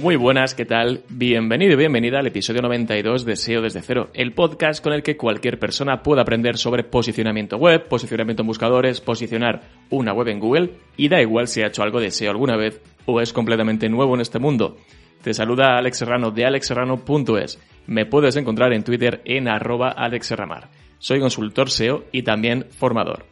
Muy 0.00 0.16
buenas, 0.16 0.54
¿qué 0.54 0.64
tal? 0.64 1.02
Bienvenido 1.10 1.74
y 1.74 1.76
bienvenida 1.76 2.20
al 2.20 2.26
episodio 2.26 2.62
92 2.62 3.26
de 3.26 3.36
SEO 3.36 3.60
desde 3.60 3.82
cero, 3.82 4.08
el 4.14 4.32
podcast 4.32 4.82
con 4.82 4.94
el 4.94 5.02
que 5.02 5.18
cualquier 5.18 5.58
persona 5.58 6.02
puede 6.02 6.22
aprender 6.22 6.56
sobre 6.56 6.84
posicionamiento 6.84 7.58
web, 7.58 7.86
posicionamiento 7.86 8.42
en 8.42 8.46
buscadores, 8.46 9.02
posicionar 9.02 9.60
una 9.90 10.14
web 10.14 10.28
en 10.28 10.40
Google 10.40 10.70
y 10.96 11.10
da 11.10 11.20
igual 11.20 11.48
si 11.48 11.60
ha 11.60 11.66
hecho 11.66 11.82
algo 11.82 12.00
de 12.00 12.10
SEO 12.10 12.30
alguna 12.30 12.56
vez 12.56 12.80
o 13.04 13.20
es 13.20 13.34
completamente 13.34 13.90
nuevo 13.90 14.14
en 14.14 14.22
este 14.22 14.38
mundo. 14.38 14.78
Te 15.20 15.34
saluda 15.34 15.76
Alex 15.76 15.98
Serrano 15.98 16.30
de 16.30 16.46
alexserrano.es. 16.46 17.60
Me 17.86 18.06
puedes 18.06 18.36
encontrar 18.36 18.72
en 18.72 18.84
Twitter 18.84 19.20
en 19.26 19.48
arroba 19.48 19.90
alexserramar. 19.90 20.70
Soy 20.98 21.20
consultor 21.20 21.68
SEO 21.68 22.04
y 22.10 22.22
también 22.22 22.64
formador. 22.70 23.29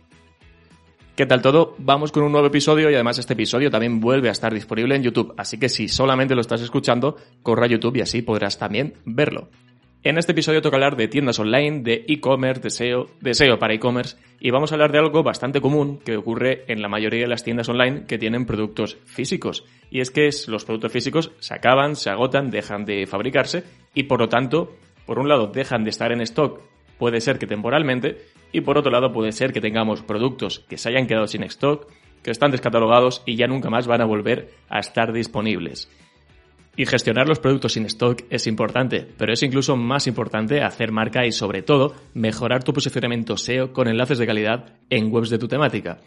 ¿Qué 1.18 1.26
tal 1.26 1.42
todo? 1.42 1.74
Vamos 1.78 2.12
con 2.12 2.22
un 2.22 2.30
nuevo 2.30 2.46
episodio 2.46 2.88
y 2.92 2.94
además 2.94 3.18
este 3.18 3.32
episodio 3.32 3.72
también 3.72 3.98
vuelve 3.98 4.28
a 4.28 4.30
estar 4.30 4.54
disponible 4.54 4.94
en 4.94 5.02
YouTube, 5.02 5.34
así 5.36 5.58
que 5.58 5.68
si 5.68 5.88
solamente 5.88 6.36
lo 6.36 6.40
estás 6.40 6.60
escuchando, 6.60 7.16
corre 7.42 7.64
a 7.64 7.68
YouTube 7.68 7.96
y 7.96 8.02
así 8.02 8.22
podrás 8.22 8.56
también 8.56 8.94
verlo. 9.04 9.48
En 10.04 10.16
este 10.16 10.30
episodio 10.30 10.62
toca 10.62 10.76
hablar 10.76 10.94
de 10.94 11.08
tiendas 11.08 11.40
online, 11.40 11.80
de 11.80 12.04
e-commerce, 12.06 12.62
de 12.62 12.70
SEO, 12.70 13.06
de 13.20 13.34
SEO 13.34 13.58
para 13.58 13.74
e-commerce 13.74 14.16
y 14.38 14.52
vamos 14.52 14.70
a 14.70 14.76
hablar 14.76 14.92
de 14.92 14.98
algo 14.98 15.24
bastante 15.24 15.60
común 15.60 15.98
que 16.04 16.16
ocurre 16.16 16.62
en 16.68 16.82
la 16.82 16.88
mayoría 16.88 17.22
de 17.22 17.26
las 17.30 17.42
tiendas 17.42 17.68
online 17.68 18.04
que 18.06 18.16
tienen 18.16 18.46
productos 18.46 18.96
físicos. 19.04 19.64
Y 19.90 19.98
es 19.98 20.12
que 20.12 20.30
los 20.46 20.64
productos 20.64 20.92
físicos 20.92 21.32
se 21.40 21.52
acaban, 21.52 21.96
se 21.96 22.10
agotan, 22.10 22.52
dejan 22.52 22.84
de 22.84 23.08
fabricarse 23.08 23.64
y 23.92 24.04
por 24.04 24.20
lo 24.20 24.28
tanto, 24.28 24.76
por 25.04 25.18
un 25.18 25.28
lado, 25.28 25.48
dejan 25.48 25.82
de 25.82 25.90
estar 25.90 26.12
en 26.12 26.20
stock 26.20 26.60
puede 26.98 27.20
ser 27.20 27.38
que 27.38 27.46
temporalmente, 27.46 28.26
y 28.52 28.60
por 28.60 28.78
otro 28.78 28.90
lado 28.90 29.12
puede 29.12 29.32
ser 29.32 29.52
que 29.52 29.60
tengamos 29.60 30.02
productos 30.02 30.60
que 30.68 30.78
se 30.78 30.88
hayan 30.88 31.06
quedado 31.06 31.26
sin 31.26 31.42
stock, 31.44 31.86
que 32.22 32.30
están 32.30 32.50
descatalogados 32.50 33.22
y 33.26 33.36
ya 33.36 33.46
nunca 33.46 33.70
más 33.70 33.86
van 33.86 34.00
a 34.00 34.06
volver 34.06 34.50
a 34.68 34.80
estar 34.80 35.12
disponibles. 35.12 35.90
Y 36.76 36.86
gestionar 36.86 37.28
los 37.28 37.40
productos 37.40 37.72
sin 37.72 37.86
stock 37.86 38.22
es 38.30 38.46
importante, 38.46 39.06
pero 39.18 39.32
es 39.32 39.42
incluso 39.42 39.76
más 39.76 40.06
importante 40.06 40.62
hacer 40.62 40.92
marca 40.92 41.26
y 41.26 41.32
sobre 41.32 41.62
todo 41.62 41.94
mejorar 42.14 42.62
tu 42.62 42.72
posicionamiento 42.72 43.36
SEO 43.36 43.72
con 43.72 43.88
enlaces 43.88 44.18
de 44.18 44.26
calidad 44.26 44.76
en 44.88 45.12
webs 45.12 45.30
de 45.30 45.38
tu 45.38 45.48
temática. 45.48 45.98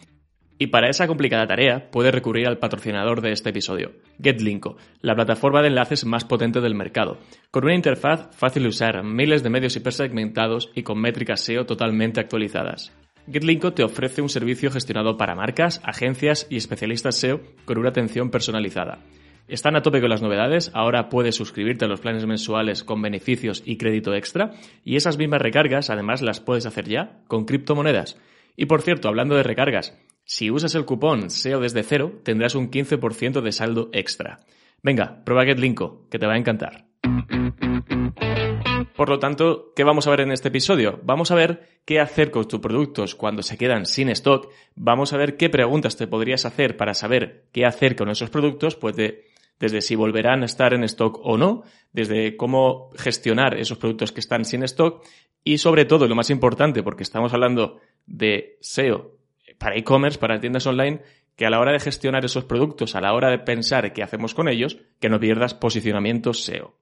Y 0.61 0.67
para 0.67 0.91
esa 0.91 1.07
complicada 1.07 1.47
tarea 1.47 1.89
puedes 1.89 2.13
recurrir 2.13 2.45
al 2.45 2.59
patrocinador 2.59 3.21
de 3.21 3.31
este 3.31 3.49
episodio, 3.49 3.93
GetLinko, 4.21 4.77
la 5.01 5.15
plataforma 5.15 5.63
de 5.63 5.69
enlaces 5.69 6.05
más 6.05 6.23
potente 6.23 6.61
del 6.61 6.75
mercado, 6.75 7.17
con 7.49 7.63
una 7.63 7.73
interfaz 7.73 8.29
fácil 8.35 8.61
de 8.61 8.69
usar, 8.69 9.03
miles 9.03 9.41
de 9.41 9.49
medios 9.49 9.75
hipersegmentados 9.75 10.69
y 10.75 10.83
con 10.83 11.01
métricas 11.01 11.41
SEO 11.41 11.65
totalmente 11.65 12.19
actualizadas. 12.19 12.95
GetLinko 13.25 13.73
te 13.73 13.83
ofrece 13.83 14.21
un 14.21 14.29
servicio 14.29 14.69
gestionado 14.69 15.17
para 15.17 15.33
marcas, 15.33 15.81
agencias 15.83 16.45
y 16.47 16.57
especialistas 16.57 17.15
SEO 17.15 17.41
con 17.65 17.79
una 17.79 17.89
atención 17.89 18.29
personalizada. 18.29 18.99
Están 19.47 19.75
a 19.75 19.81
tope 19.81 19.99
con 19.99 20.11
las 20.11 20.21
novedades, 20.21 20.69
ahora 20.75 21.09
puedes 21.09 21.33
suscribirte 21.33 21.85
a 21.85 21.87
los 21.87 22.01
planes 22.01 22.27
mensuales 22.27 22.83
con 22.83 23.01
beneficios 23.01 23.63
y 23.65 23.77
crédito 23.77 24.13
extra, 24.13 24.51
y 24.85 24.95
esas 24.95 25.17
mismas 25.17 25.41
recargas 25.41 25.89
además 25.89 26.21
las 26.21 26.39
puedes 26.39 26.67
hacer 26.67 26.87
ya 26.87 27.17
con 27.27 27.45
criptomonedas. 27.45 28.15
Y 28.55 28.67
por 28.67 28.83
cierto, 28.83 29.07
hablando 29.07 29.35
de 29.35 29.43
recargas, 29.43 29.97
si 30.23 30.51
usas 30.51 30.75
el 30.75 30.85
cupón 30.85 31.29
SEO 31.29 31.59
desde 31.59 31.83
cero, 31.83 32.21
tendrás 32.23 32.55
un 32.55 32.71
15% 32.71 33.41
de 33.41 33.51
saldo 33.51 33.89
extra. 33.91 34.39
Venga, 34.83 35.23
prueba 35.23 35.45
GetLinko, 35.45 36.07
que 36.09 36.19
te 36.19 36.25
va 36.25 36.33
a 36.33 36.37
encantar. 36.37 36.85
Por 38.95 39.09
lo 39.09 39.19
tanto, 39.19 39.73
¿qué 39.75 39.83
vamos 39.83 40.05
a 40.05 40.11
ver 40.11 40.21
en 40.21 40.31
este 40.31 40.49
episodio? 40.49 40.99
Vamos 41.03 41.31
a 41.31 41.35
ver 41.35 41.81
qué 41.85 41.99
hacer 41.99 42.29
con 42.29 42.47
tus 42.47 42.59
productos 42.59 43.15
cuando 43.15 43.41
se 43.41 43.57
quedan 43.57 43.85
sin 43.85 44.09
stock. 44.09 44.51
Vamos 44.75 45.13
a 45.13 45.17
ver 45.17 45.37
qué 45.37 45.49
preguntas 45.49 45.97
te 45.97 46.07
podrías 46.07 46.45
hacer 46.45 46.77
para 46.77 46.93
saber 46.93 47.47
qué 47.51 47.65
hacer 47.65 47.95
con 47.95 48.09
esos 48.09 48.29
productos, 48.29 48.75
pues 48.75 48.95
desde 48.95 49.81
si 49.81 49.95
volverán 49.95 50.43
a 50.43 50.45
estar 50.45 50.73
en 50.73 50.83
stock 50.83 51.19
o 51.23 51.37
no, 51.37 51.63
desde 51.93 52.37
cómo 52.37 52.89
gestionar 52.95 53.57
esos 53.57 53.77
productos 53.77 54.11
que 54.11 54.19
están 54.19 54.45
sin 54.45 54.63
stock 54.63 55.03
y 55.43 55.57
sobre 55.57 55.85
todo, 55.85 56.07
lo 56.07 56.15
más 56.15 56.29
importante, 56.29 56.83
porque 56.83 57.03
estamos 57.03 57.33
hablando 57.33 57.79
de 58.05 58.57
SEO 58.61 59.20
para 59.61 59.77
e-commerce, 59.77 60.17
para 60.17 60.39
tiendas 60.39 60.65
online, 60.65 61.01
que 61.35 61.45
a 61.45 61.51
la 61.51 61.59
hora 61.59 61.71
de 61.71 61.79
gestionar 61.79 62.25
esos 62.25 62.45
productos, 62.45 62.95
a 62.95 63.01
la 63.01 63.13
hora 63.13 63.29
de 63.29 63.37
pensar 63.37 63.93
qué 63.93 64.01
hacemos 64.01 64.33
con 64.33 64.49
ellos, 64.49 64.79
que 64.99 65.07
no 65.07 65.19
pierdas 65.19 65.53
posicionamiento 65.53 66.33
SEO. 66.33 66.79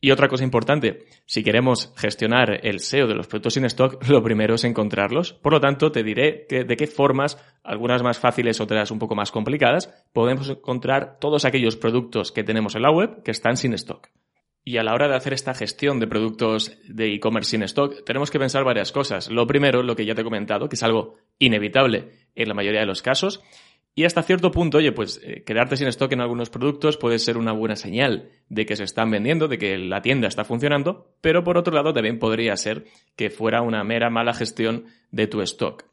Y 0.00 0.12
otra 0.12 0.28
cosa 0.28 0.42
importante, 0.42 1.04
si 1.26 1.44
queremos 1.44 1.92
gestionar 1.94 2.60
el 2.66 2.80
SEO 2.80 3.06
de 3.06 3.14
los 3.14 3.26
productos 3.26 3.52
sin 3.52 3.66
stock, 3.66 4.02
lo 4.08 4.22
primero 4.22 4.54
es 4.54 4.64
encontrarlos. 4.64 5.34
Por 5.34 5.52
lo 5.52 5.60
tanto, 5.60 5.92
te 5.92 6.02
diré 6.02 6.46
de 6.48 6.76
qué 6.76 6.86
formas, 6.86 7.36
algunas 7.62 8.02
más 8.02 8.18
fáciles, 8.18 8.62
otras 8.62 8.90
un 8.90 8.98
poco 8.98 9.14
más 9.14 9.30
complicadas, 9.30 9.92
podemos 10.14 10.48
encontrar 10.48 11.18
todos 11.20 11.44
aquellos 11.44 11.76
productos 11.76 12.32
que 12.32 12.44
tenemos 12.44 12.76
en 12.76 12.82
la 12.82 12.90
web 12.90 13.22
que 13.24 13.30
están 13.30 13.58
sin 13.58 13.74
stock. 13.74 14.08
Y 14.68 14.78
a 14.78 14.82
la 14.82 14.94
hora 14.94 15.06
de 15.06 15.14
hacer 15.14 15.32
esta 15.32 15.54
gestión 15.54 16.00
de 16.00 16.08
productos 16.08 16.76
de 16.88 17.14
e-commerce 17.14 17.50
sin 17.52 17.62
stock, 17.62 18.02
tenemos 18.04 18.32
que 18.32 18.40
pensar 18.40 18.64
varias 18.64 18.90
cosas. 18.90 19.30
Lo 19.30 19.46
primero, 19.46 19.84
lo 19.84 19.94
que 19.94 20.04
ya 20.04 20.16
te 20.16 20.22
he 20.22 20.24
comentado, 20.24 20.68
que 20.68 20.74
es 20.74 20.82
algo 20.82 21.18
inevitable 21.38 22.08
en 22.34 22.48
la 22.48 22.54
mayoría 22.54 22.80
de 22.80 22.86
los 22.86 23.00
casos. 23.00 23.44
Y 23.94 24.06
hasta 24.06 24.24
cierto 24.24 24.50
punto, 24.50 24.78
oye, 24.78 24.90
pues 24.90 25.20
eh, 25.22 25.44
quedarte 25.46 25.76
sin 25.76 25.86
stock 25.86 26.10
en 26.10 26.20
algunos 26.20 26.50
productos 26.50 26.96
puede 26.96 27.20
ser 27.20 27.38
una 27.38 27.52
buena 27.52 27.76
señal 27.76 28.30
de 28.48 28.66
que 28.66 28.74
se 28.74 28.82
están 28.82 29.08
vendiendo, 29.08 29.46
de 29.46 29.56
que 29.56 29.78
la 29.78 30.02
tienda 30.02 30.26
está 30.26 30.44
funcionando, 30.44 31.14
pero 31.20 31.44
por 31.44 31.58
otro 31.58 31.72
lado 31.72 31.92
también 31.92 32.18
podría 32.18 32.56
ser 32.56 32.86
que 33.14 33.30
fuera 33.30 33.62
una 33.62 33.84
mera 33.84 34.10
mala 34.10 34.34
gestión 34.34 34.86
de 35.12 35.28
tu 35.28 35.42
stock. 35.42 35.84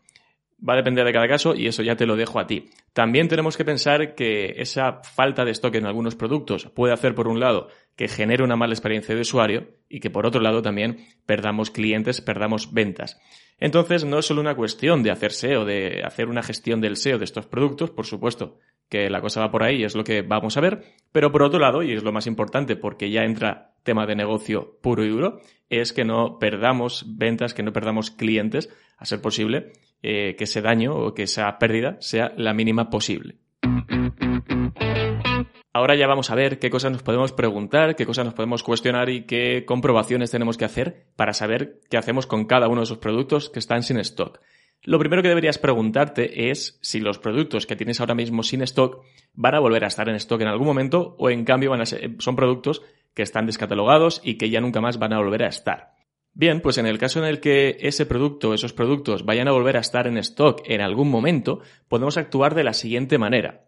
Va 0.67 0.73
a 0.73 0.77
depender 0.77 1.05
de 1.05 1.11
cada 1.13 1.27
caso 1.27 1.53
y 1.55 1.67
eso 1.67 1.83
ya 1.83 1.95
te 1.95 2.05
lo 2.05 2.15
dejo 2.15 2.39
a 2.39 2.47
ti. 2.47 2.69
También 2.93 3.27
tenemos 3.27 3.57
que 3.57 3.65
pensar 3.65 4.15
que 4.15 4.55
esa 4.57 5.01
falta 5.03 5.43
de 5.43 5.51
stock 5.51 5.75
en 5.75 5.85
algunos 5.85 6.15
productos 6.15 6.69
puede 6.73 6.93
hacer, 6.93 7.15
por 7.15 7.27
un 7.27 7.39
lado, 7.39 7.67
que 7.95 8.07
genere 8.07 8.43
una 8.43 8.55
mala 8.55 8.73
experiencia 8.73 9.15
de 9.15 9.21
usuario 9.21 9.67
y 9.89 9.99
que, 9.99 10.09
por 10.09 10.25
otro 10.25 10.41
lado, 10.41 10.61
también 10.61 11.05
perdamos 11.25 11.69
clientes, 11.69 12.21
perdamos 12.21 12.73
ventas. 12.73 13.19
Entonces, 13.59 14.03
no 14.03 14.19
es 14.19 14.25
solo 14.25 14.41
una 14.41 14.55
cuestión 14.55 15.03
de 15.03 15.11
hacer 15.11 15.31
SEO, 15.31 15.65
de 15.65 16.01
hacer 16.03 16.27
una 16.27 16.43
gestión 16.43 16.81
del 16.81 16.97
SEO 16.97 17.19
de 17.19 17.25
estos 17.25 17.45
productos, 17.45 17.91
por 17.91 18.05
supuesto 18.05 18.59
que 18.89 19.09
la 19.09 19.21
cosa 19.21 19.39
va 19.39 19.49
por 19.49 19.63
ahí, 19.63 19.83
es 19.83 19.95
lo 19.95 20.03
que 20.03 20.21
vamos 20.21 20.55
a 20.55 20.61
ver, 20.61 20.83
pero 21.11 21.31
por 21.31 21.41
otro 21.41 21.59
lado, 21.59 21.81
y 21.81 21.93
es 21.93 22.03
lo 22.03 22.11
más 22.11 22.27
importante 22.27 22.75
porque 22.75 23.09
ya 23.09 23.23
entra 23.23 23.73
tema 23.81 24.05
de 24.05 24.15
negocio 24.15 24.77
puro 24.81 25.03
y 25.03 25.09
duro, 25.09 25.39
es 25.67 25.93
que 25.93 26.05
no 26.05 26.37
perdamos 26.37 27.03
ventas, 27.07 27.55
que 27.55 27.63
no 27.63 27.73
perdamos 27.73 28.11
clientes, 28.11 28.69
a 28.97 29.05
ser 29.05 29.19
posible, 29.19 29.73
eh, 30.03 30.35
que 30.35 30.43
ese 30.43 30.61
daño 30.61 30.93
o 30.95 31.13
que 31.13 31.23
esa 31.23 31.57
pérdida 31.57 31.97
sea 32.01 32.33
la 32.37 32.53
mínima 32.53 32.91
posible. 32.91 33.37
Ahora 35.73 35.95
ya 35.95 36.07
vamos 36.07 36.29
a 36.29 36.35
ver 36.35 36.59
qué 36.59 36.69
cosas 36.69 36.91
nos 36.91 37.03
podemos 37.03 37.31
preguntar, 37.31 37.95
qué 37.95 38.05
cosas 38.05 38.25
nos 38.25 38.33
podemos 38.33 38.63
cuestionar 38.63 39.09
y 39.09 39.25
qué 39.25 39.65
comprobaciones 39.65 40.31
tenemos 40.31 40.57
que 40.57 40.65
hacer 40.65 41.07
para 41.15 41.33
saber 41.33 41.79
qué 41.89 41.97
hacemos 41.97 42.27
con 42.27 42.45
cada 42.45 42.67
uno 42.67 42.81
de 42.81 42.85
esos 42.85 42.99
productos 42.99 43.49
que 43.49 43.59
están 43.59 43.83
sin 43.83 43.97
stock. 43.97 44.39
Lo 44.83 44.99
primero 44.99 45.21
que 45.21 45.29
deberías 45.29 45.57
preguntarte 45.57 46.51
es 46.51 46.77
si 46.81 46.99
los 46.99 47.17
productos 47.17 47.65
que 47.65 47.77
tienes 47.77 48.01
ahora 48.01 48.15
mismo 48.15 48.43
sin 48.43 48.61
stock 48.63 49.01
van 49.33 49.55
a 49.55 49.59
volver 49.59 49.85
a 49.85 49.87
estar 49.87 50.09
en 50.09 50.15
stock 50.15 50.41
en 50.41 50.49
algún 50.49 50.67
momento 50.67 51.15
o 51.17 51.29
en 51.29 51.45
cambio 51.45 51.71
son 52.19 52.35
productos 52.35 52.81
que 53.13 53.23
están 53.23 53.45
descatalogados 53.45 54.21
y 54.23 54.35
que 54.35 54.49
ya 54.49 54.59
nunca 54.59 54.81
más 54.81 54.99
van 54.99 55.13
a 55.13 55.19
volver 55.19 55.43
a 55.43 55.47
estar. 55.47 55.93
Bien, 56.33 56.61
pues 56.61 56.77
en 56.79 56.87
el 56.87 56.97
caso 56.97 57.19
en 57.19 57.25
el 57.25 57.39
que 57.39 57.77
ese 57.79 58.05
producto, 58.05 58.53
esos 58.53 58.73
productos 58.73 59.23
vayan 59.23 59.47
a 59.47 59.51
volver 59.51 59.77
a 59.77 59.81
estar 59.81 60.07
en 60.07 60.17
stock 60.17 60.61
en 60.65 60.81
algún 60.81 61.09
momento, 61.09 61.61
podemos 61.87 62.17
actuar 62.17 62.53
de 62.53 62.63
la 62.63 62.73
siguiente 62.73 63.17
manera. 63.17 63.65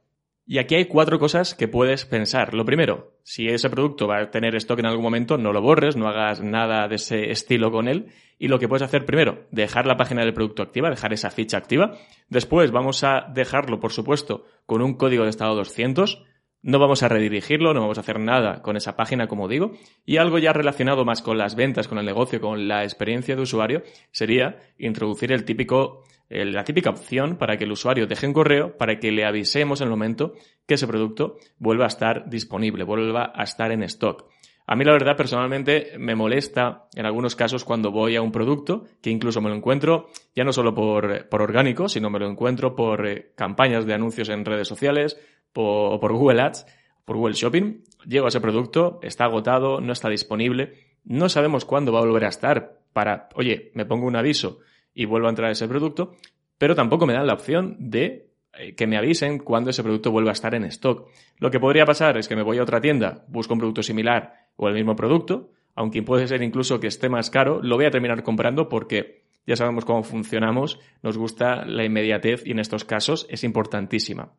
Y 0.48 0.60
aquí 0.60 0.76
hay 0.76 0.86
cuatro 0.86 1.18
cosas 1.18 1.56
que 1.56 1.68
puedes 1.68 2.06
pensar. 2.06 2.54
Lo 2.54 2.66
primero, 2.66 3.14
si 3.24 3.48
ese 3.48 3.70
producto 3.70 4.08
va 4.08 4.20
a 4.20 4.30
tener 4.30 4.56
stock 4.56 4.78
en 4.78 4.86
algún 4.86 5.04
momento, 5.04 5.40
no 5.40 5.52
lo 5.52 5.62
borres, 5.62 5.96
no 5.96 6.08
hagas 6.08 6.42
nada 6.42 6.88
de 6.88 6.96
ese 6.96 7.32
estilo 7.32 7.72
con 7.72 7.88
él. 7.88 8.12
Y 8.38 8.48
lo 8.48 8.60
que 8.60 8.68
puedes 8.68 8.84
hacer 8.84 9.06
primero, 9.06 9.48
dejar 9.50 9.88
la 9.88 9.98
página 9.98 10.22
del 10.22 10.36
producto 10.36 10.62
activa, 10.62 10.92
dejar 10.92 11.14
esa 11.14 11.32
ficha 11.32 11.58
activa. 11.58 11.98
Después 12.30 12.70
vamos 12.72 13.04
a 13.04 13.26
dejarlo, 13.34 13.80
por 13.80 13.92
supuesto, 13.92 14.46
con 14.68 14.84
un 14.84 14.94
código 14.94 15.24
de 15.24 15.32
estado 15.32 15.56
200. 15.56 16.24
No 16.62 16.78
vamos 16.78 17.02
a 17.02 17.10
redirigirlo, 17.10 17.74
no 17.74 17.82
vamos 17.82 17.98
a 17.98 18.02
hacer 18.02 18.20
nada 18.20 18.62
con 18.62 18.78
esa 18.78 18.96
página, 18.96 19.28
como 19.28 19.48
digo. 19.48 19.72
Y 20.06 20.18
algo 20.18 20.38
ya 20.38 20.54
relacionado 20.54 21.06
más 21.06 21.24
con 21.24 21.40
las 21.40 21.56
ventas, 21.56 21.88
con 21.88 21.98
el 21.98 22.06
negocio, 22.06 22.40
con 22.40 22.68
la 22.68 22.84
experiencia 22.84 23.36
de 23.36 23.42
usuario, 23.42 23.82
sería 24.12 24.60
introducir 24.78 25.32
el 25.32 25.44
típico 25.44 26.04
la 26.30 26.64
típica 26.64 26.90
opción 26.90 27.38
para 27.38 27.58
que 27.58 27.66
el 27.66 27.72
usuario 27.72 28.08
deje 28.08 28.28
un 28.28 28.34
correo 28.34 28.78
para 28.78 29.00
que 29.00 29.12
le 29.12 29.26
avisemos 29.26 29.82
en 29.82 29.86
el 29.86 29.92
momento 29.92 30.34
que 30.66 30.74
ese 30.74 30.88
producto 30.88 31.38
vuelva 31.60 31.86
a 31.86 31.88
estar 31.88 32.30
disponible, 32.30 32.84
vuelva 32.84 33.32
a 33.36 33.44
estar 33.44 33.72
en 33.72 33.84
stock. 33.84 34.26
A 34.68 34.76
mí 34.76 34.84
la 34.84 34.94
verdad 34.94 35.16
personalmente 35.16 35.92
me 36.00 36.16
molesta 36.16 36.88
en 36.96 37.06
algunos 37.06 37.36
casos 37.36 37.64
cuando 37.64 37.92
voy 37.92 38.16
a 38.16 38.22
un 38.24 38.32
producto 38.32 38.86
que 39.02 39.12
incluso 39.12 39.40
me 39.40 39.50
lo 39.50 39.56
encuentro 39.56 40.08
ya 40.36 40.44
no 40.44 40.52
solo 40.52 40.74
por, 40.74 41.28
orgánico, 41.30 41.88
sino 41.88 42.10
me 42.10 42.18
lo 42.18 42.28
encuentro 42.28 42.76
por 42.76 43.06
eh, 43.06 43.32
campañas 43.36 43.86
de 43.86 43.94
anuncios 43.94 44.30
en 44.30 44.44
redes 44.44 44.68
sociales 44.68 45.20
o 45.54 46.00
por 46.00 46.14
Google 46.14 46.42
Ads, 46.42 46.66
por 47.06 47.18
Google 47.18 47.36
Shopping. 47.36 47.84
Llego 48.08 48.26
a 48.26 48.30
ese 48.30 48.42
producto, 48.42 49.00
está 49.04 49.26
agotado, 49.26 49.80
no 49.82 49.94
está 49.94 50.10
disponible, 50.10 50.74
no 51.04 51.30
sabemos 51.30 51.64
cuándo 51.64 51.94
va 51.94 52.00
a 52.00 52.06
volver 52.06 52.26
a 52.26 52.30
estar 52.30 52.80
para, 52.92 53.30
oye, 53.36 53.72
me 53.76 53.86
pongo 53.86 54.08
un 54.08 54.16
aviso 54.16 54.60
y 54.96 55.06
vuelvo 55.06 55.28
a 55.28 55.30
entrar 55.30 55.50
a 55.50 55.52
ese 55.52 55.68
producto, 55.68 56.16
pero 56.58 56.74
tampoco 56.74 57.06
me 57.06 57.14
dan 57.14 57.28
la 57.28 57.34
opción 57.34 57.76
de 57.78 58.32
eh, 58.54 58.74
que 58.74 58.88
me 58.88 58.98
avisen 58.98 59.38
cuando 59.38 59.70
ese 59.70 59.84
producto 59.84 60.10
vuelva 60.10 60.32
a 60.32 60.34
estar 60.34 60.56
en 60.56 60.64
stock. 60.66 61.10
Lo 61.38 61.52
que 61.52 61.60
podría 61.60 61.86
pasar 61.86 62.18
es 62.18 62.28
que 62.28 62.36
me 62.36 62.42
voy 62.42 62.58
a 62.58 62.64
otra 62.64 62.82
tienda, 62.82 63.26
busco 63.28 63.54
un 63.54 63.60
producto 63.60 63.84
similar 63.84 64.48
o 64.56 64.68
el 64.68 64.74
mismo 64.74 64.96
producto, 64.96 65.52
aunque 65.76 66.02
puede 66.02 66.28
ser 66.28 66.42
incluso 66.42 66.80
que 66.80 66.88
esté 66.88 67.10
más 67.10 67.30
caro, 67.30 67.62
lo 67.62 67.76
voy 67.76 67.86
a 67.86 67.92
terminar 67.92 68.24
comprando 68.24 68.70
porque 68.70 69.26
ya 69.46 69.56
sabemos 69.56 69.86
cómo 69.86 70.04
funcionamos, 70.04 70.80
nos 71.04 71.18
gusta 71.18 71.66
la 71.66 71.84
inmediatez 71.84 72.46
y 72.46 72.52
en 72.52 72.60
estos 72.60 72.86
casos 72.86 73.28
es 73.30 73.44
importantísima. 73.44 74.32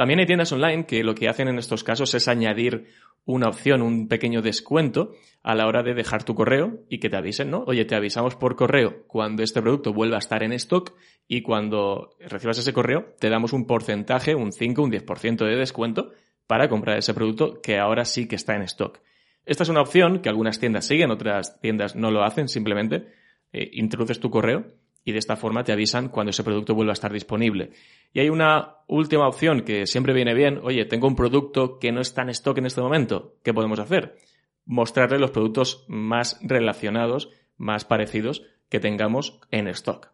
También 0.00 0.18
hay 0.20 0.24
tiendas 0.24 0.50
online 0.50 0.86
que 0.86 1.04
lo 1.04 1.14
que 1.14 1.28
hacen 1.28 1.48
en 1.48 1.58
estos 1.58 1.84
casos 1.84 2.14
es 2.14 2.26
añadir 2.26 2.86
una 3.26 3.48
opción, 3.48 3.82
un 3.82 4.08
pequeño 4.08 4.40
descuento 4.40 5.12
a 5.42 5.54
la 5.54 5.66
hora 5.66 5.82
de 5.82 5.92
dejar 5.92 6.24
tu 6.24 6.34
correo 6.34 6.86
y 6.88 7.00
que 7.00 7.10
te 7.10 7.18
avisen, 7.18 7.50
¿no? 7.50 7.64
Oye, 7.66 7.84
te 7.84 7.96
avisamos 7.96 8.34
por 8.34 8.56
correo 8.56 9.04
cuando 9.06 9.42
este 9.42 9.60
producto 9.60 9.92
vuelva 9.92 10.16
a 10.16 10.20
estar 10.20 10.42
en 10.42 10.54
stock 10.54 10.94
y 11.28 11.42
cuando 11.42 12.16
recibas 12.18 12.56
ese 12.56 12.72
correo 12.72 13.14
te 13.18 13.28
damos 13.28 13.52
un 13.52 13.66
porcentaje, 13.66 14.34
un 14.34 14.52
5, 14.52 14.82
un 14.82 14.90
10% 14.90 15.44
de 15.44 15.56
descuento 15.56 16.12
para 16.46 16.70
comprar 16.70 16.96
ese 16.96 17.12
producto 17.12 17.60
que 17.60 17.78
ahora 17.78 18.06
sí 18.06 18.26
que 18.26 18.36
está 18.36 18.56
en 18.56 18.62
stock. 18.62 19.00
Esta 19.44 19.64
es 19.64 19.68
una 19.68 19.82
opción 19.82 20.22
que 20.22 20.30
algunas 20.30 20.58
tiendas 20.58 20.86
siguen, 20.86 21.10
otras 21.10 21.60
tiendas 21.60 21.94
no 21.94 22.10
lo 22.10 22.24
hacen, 22.24 22.48
simplemente 22.48 23.08
eh, 23.52 23.68
introduces 23.74 24.18
tu 24.18 24.30
correo 24.30 24.64
y 25.10 25.12
de 25.12 25.18
esta 25.18 25.36
forma 25.36 25.64
te 25.64 25.72
avisan 25.72 26.08
cuando 26.08 26.30
ese 26.30 26.44
producto 26.44 26.74
vuelva 26.74 26.92
a 26.92 26.94
estar 26.94 27.12
disponible. 27.12 27.72
Y 28.12 28.20
hay 28.20 28.30
una 28.30 28.76
última 28.86 29.28
opción 29.28 29.62
que 29.62 29.86
siempre 29.86 30.14
viene 30.14 30.34
bien. 30.34 30.60
Oye, 30.62 30.84
tengo 30.86 31.06
un 31.06 31.16
producto 31.16 31.78
que 31.78 31.92
no 31.92 32.00
está 32.00 32.22
en 32.22 32.30
stock 32.30 32.58
en 32.58 32.66
este 32.66 32.80
momento. 32.80 33.34
¿Qué 33.42 33.52
podemos 33.52 33.78
hacer? 33.78 34.16
Mostrarle 34.64 35.18
los 35.18 35.32
productos 35.32 35.84
más 35.88 36.38
relacionados, 36.42 37.30
más 37.56 37.84
parecidos 37.84 38.42
que 38.68 38.80
tengamos 38.80 39.40
en 39.50 39.68
stock. 39.68 40.12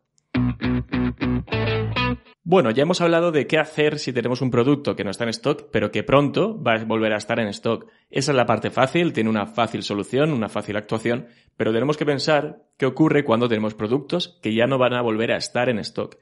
Bueno, 2.49 2.71
ya 2.71 2.85
hemos 2.85 3.01
hablado 3.01 3.33
de 3.33 3.49
qué 3.49 3.59
hacer 3.59 3.99
si 3.99 4.13
tenemos 4.13 4.41
un 4.41 4.53
producto 4.53 4.95
que 4.95 5.03
no 5.03 5.11
está 5.11 5.25
en 5.25 5.31
stock, 5.31 5.69
pero 5.73 5.91
que 5.91 6.05
pronto 6.05 6.63
va 6.63 6.75
a 6.75 6.85
volver 6.85 7.13
a 7.13 7.17
estar 7.17 7.41
en 7.41 7.49
stock. 7.49 7.87
Esa 8.09 8.31
es 8.31 8.37
la 8.37 8.47
parte 8.47 8.71
fácil, 8.71 9.13
tiene 9.13 9.29
una 9.29 9.47
fácil 9.47 9.83
solución, 9.83 10.33
una 10.33 10.49
fácil 10.49 10.77
actuación, 10.77 11.27
pero 11.57 11.73
tenemos 11.73 11.97
que 11.97 12.07
pensar 12.07 12.63
qué 12.77 12.87
ocurre 12.87 13.25
cuando 13.25 13.49
tenemos 13.49 13.75
productos 13.75 14.39
que 14.43 14.55
ya 14.55 14.67
no 14.67 14.79
van 14.79 14.95
a 14.95 15.03
volver 15.03 15.33
a 15.33 15.37
estar 15.37 15.69
en 15.69 15.79
stock. 15.79 16.17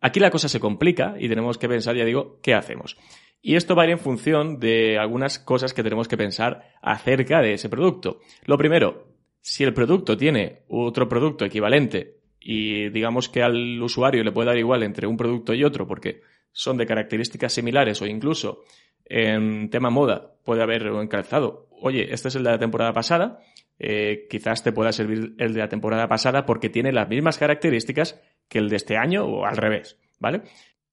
Aquí 0.00 0.18
la 0.20 0.30
cosa 0.30 0.48
se 0.48 0.60
complica 0.60 1.14
y 1.18 1.28
tenemos 1.28 1.58
que 1.58 1.68
pensar, 1.68 1.96
ya 1.96 2.04
digo, 2.04 2.38
qué 2.42 2.54
hacemos. 2.54 2.96
Y 3.42 3.56
esto 3.56 3.74
va 3.74 3.82
a 3.82 3.86
ir 3.86 3.92
en 3.92 3.98
función 3.98 4.58
de 4.58 4.98
algunas 4.98 5.38
cosas 5.38 5.72
que 5.72 5.82
tenemos 5.82 6.08
que 6.08 6.16
pensar 6.16 6.74
acerca 6.82 7.40
de 7.40 7.54
ese 7.54 7.68
producto. 7.68 8.20
Lo 8.44 8.58
primero, 8.58 9.08
si 9.40 9.64
el 9.64 9.72
producto 9.72 10.16
tiene 10.16 10.62
otro 10.68 11.08
producto 11.08 11.44
equivalente 11.44 12.18
y 12.38 12.88
digamos 12.90 13.28
que 13.28 13.42
al 13.42 13.80
usuario 13.82 14.24
le 14.24 14.32
puede 14.32 14.48
dar 14.48 14.58
igual 14.58 14.82
entre 14.82 15.06
un 15.06 15.16
producto 15.16 15.54
y 15.54 15.64
otro 15.64 15.86
porque 15.86 16.22
son 16.52 16.76
de 16.76 16.86
características 16.86 17.52
similares 17.52 18.00
o 18.02 18.06
incluso 18.06 18.64
en 19.04 19.70
tema 19.70 19.90
moda 19.90 20.34
puede 20.44 20.62
haber 20.62 20.90
un 20.90 21.08
calzado. 21.08 21.68
Oye, 21.82 22.12
este 22.12 22.28
es 22.28 22.36
el 22.36 22.44
de 22.44 22.50
la 22.50 22.58
temporada 22.58 22.92
pasada, 22.92 23.40
eh, 23.80 24.26
quizás 24.28 24.62
te 24.62 24.72
pueda 24.72 24.92
servir 24.92 25.34
el 25.38 25.54
de 25.54 25.60
la 25.60 25.68
temporada 25.68 26.06
pasada 26.06 26.44
porque 26.44 26.68
tiene 26.68 26.92
las 26.92 27.08
mismas 27.08 27.38
características 27.38 28.20
que 28.48 28.58
el 28.58 28.68
de 28.68 28.76
este 28.76 28.98
año 28.98 29.24
o 29.24 29.46
al 29.46 29.56
revés, 29.56 29.96
¿vale? 30.18 30.42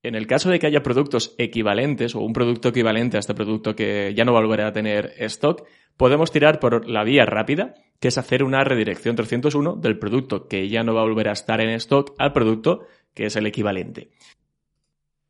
En 0.03 0.15
el 0.15 0.25
caso 0.25 0.49
de 0.49 0.57
que 0.57 0.67
haya 0.67 0.83
productos 0.83 1.35
equivalentes 1.37 2.15
o 2.15 2.21
un 2.21 2.31
producto 2.31 2.69
equivalente 2.69 3.17
a 3.17 3.19
este 3.19 3.33
producto 3.33 3.75
que 3.75 4.13
ya 4.15 4.23
no 4.23 4.31
volverá 4.31 4.67
a 4.67 4.71
tener 4.71 5.13
stock, 5.17 5.67
podemos 5.97 6.31
tirar 6.31 6.61
por 6.61 6.87
la 6.87 7.03
vía 7.03 7.25
rápida, 7.25 7.73
que 7.99 8.07
es 8.07 8.17
hacer 8.17 8.43
una 8.43 8.63
redirección 8.63 9.17
301 9.17 9.75
del 9.75 9.99
producto 9.99 10.47
que 10.47 10.69
ya 10.69 10.83
no 10.83 10.93
va 10.93 11.01
a 11.01 11.05
volver 11.05 11.27
a 11.27 11.33
estar 11.33 11.59
en 11.59 11.71
stock 11.71 12.15
al 12.19 12.31
producto 12.31 12.85
que 13.13 13.25
es 13.25 13.35
el 13.35 13.47
equivalente. 13.47 14.11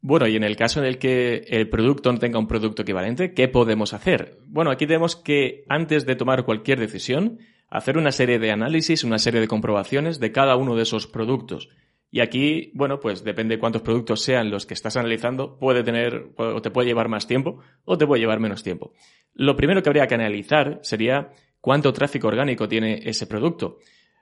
Bueno, 0.01 0.27
y 0.27 0.35
en 0.35 0.43
el 0.43 0.55
caso 0.55 0.79
en 0.79 0.85
el 0.85 0.99
que 0.99 1.45
el 1.47 1.69
producto 1.69 2.11
no 2.11 2.19
tenga 2.19 2.39
un 2.39 2.47
producto 2.47 2.83
equivalente, 2.83 3.33
¿qué 3.33 3.47
podemos 3.47 3.93
hacer? 3.93 4.37
Bueno, 4.45 4.71
aquí 4.71 4.85
tenemos 4.85 5.15
que, 5.15 5.63
antes 5.69 6.05
de 6.05 6.15
tomar 6.15 6.45
cualquier 6.45 6.79
decisión, 6.79 7.39
hacer 7.69 7.97
una 7.97 8.11
serie 8.11 8.39
de 8.39 8.51
análisis, 8.51 9.03
una 9.03 9.17
serie 9.17 9.41
de 9.41 9.47
comprobaciones 9.47 10.19
de 10.19 10.31
cada 10.31 10.55
uno 10.55 10.75
de 10.75 10.83
esos 10.83 11.07
productos. 11.07 11.69
Y 12.09 12.21
aquí, 12.21 12.71
bueno, 12.73 12.99
pues 12.99 13.23
depende 13.23 13.55
de 13.55 13.59
cuántos 13.59 13.81
productos 13.81 14.21
sean 14.21 14.49
los 14.49 14.65
que 14.65 14.73
estás 14.73 14.95
analizando, 14.95 15.57
puede 15.59 15.83
tener, 15.83 16.31
o 16.37 16.61
te 16.61 16.71
puede 16.71 16.87
llevar 16.87 17.09
más 17.09 17.27
tiempo, 17.27 17.59
o 17.83 17.97
te 17.97 18.07
puede 18.07 18.21
llevar 18.21 18.39
menos 18.39 18.63
tiempo. 18.63 18.93
Lo 19.33 19.55
primero 19.55 19.83
que 19.83 19.89
habría 19.89 20.07
que 20.07 20.15
analizar 20.15 20.79
sería 20.83 21.31
cuánto 21.59 21.91
tráfico 21.91 22.27
orgánico 22.27 22.67
tiene 22.69 23.01
ese 23.03 23.27
producto. 23.27 23.79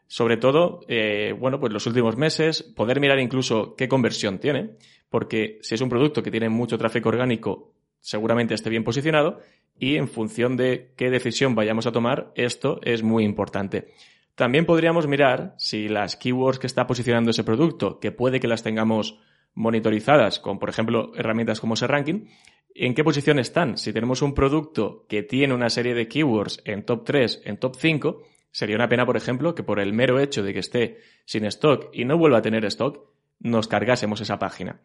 Sobre 0.08 0.38
todo, 0.38 0.82
eh, 0.88 1.34
bueno, 1.40 1.60
pues 1.60 1.74
los 1.74 1.86
últimos 1.88 2.18
meses, 2.18 2.64
poder 2.64 3.00
mirar 3.00 3.20
incluso 3.20 3.76
qué 3.76 3.88
conversión 3.88 4.40
tiene, 4.40 4.78
porque 5.16 5.60
si 5.62 5.76
es 5.76 5.80
un 5.80 5.88
producto 5.88 6.22
que 6.22 6.30
tiene 6.30 6.50
mucho 6.50 6.78
tráfico 6.78 7.08
orgánico, 7.08 7.72
seguramente 8.02 8.54
esté 8.54 8.70
bien 8.70 8.84
posicionado, 8.84 9.40
y 9.80 9.96
en 9.96 10.10
función 10.10 10.58
de 10.58 10.92
qué 10.98 11.10
decisión 11.10 11.56
vayamos 11.56 11.88
a 11.88 11.94
tomar, 11.94 12.34
esto 12.36 12.82
es 12.84 13.02
muy 13.02 13.24
importante. 13.24 13.94
También 14.36 14.66
podríamos 14.66 15.08
mirar 15.08 15.56
si 15.58 15.88
las 15.88 16.18
keywords 16.18 16.60
que 16.60 16.68
está 16.68 16.86
posicionando 16.86 17.32
ese 17.32 17.46
producto, 17.46 18.02
que 18.02 18.12
puede 18.12 18.42
que 18.42 18.50
las 18.50 18.62
tengamos 18.62 19.18
monitorizadas 19.54 20.42
con, 20.42 20.60
por 20.60 20.68
ejemplo, 20.68 21.14
herramientas 21.16 21.62
como 21.62 21.76
ranking, 21.76 22.26
en 22.74 22.94
qué 22.94 23.06
posición 23.06 23.40
están. 23.40 23.78
Si 23.78 23.94
tenemos 23.94 24.22
un 24.22 24.34
producto 24.34 25.06
que 25.08 25.24
tiene 25.24 25.54
una 25.54 25.70
serie 25.70 25.94
de 25.94 26.10
keywords 26.10 26.62
en 26.66 26.84
top 26.84 27.06
3, 27.06 27.44
en 27.46 27.58
top 27.58 27.78
5, 27.78 28.22
sería 28.52 28.76
una 28.76 28.90
pena, 28.90 29.06
por 29.06 29.16
ejemplo, 29.16 29.56
que 29.56 29.64
por 29.64 29.80
el 29.80 29.94
mero 29.94 30.20
hecho 30.20 30.44
de 30.44 30.52
que 30.52 30.60
esté 30.60 30.98
sin 31.24 31.46
stock 31.46 31.88
y 31.94 32.04
no 32.04 32.18
vuelva 32.18 32.40
a 32.40 32.42
tener 32.42 32.66
stock, 32.66 33.00
nos 33.40 33.70
cargásemos 33.70 34.20
esa 34.20 34.40
página. 34.40 34.82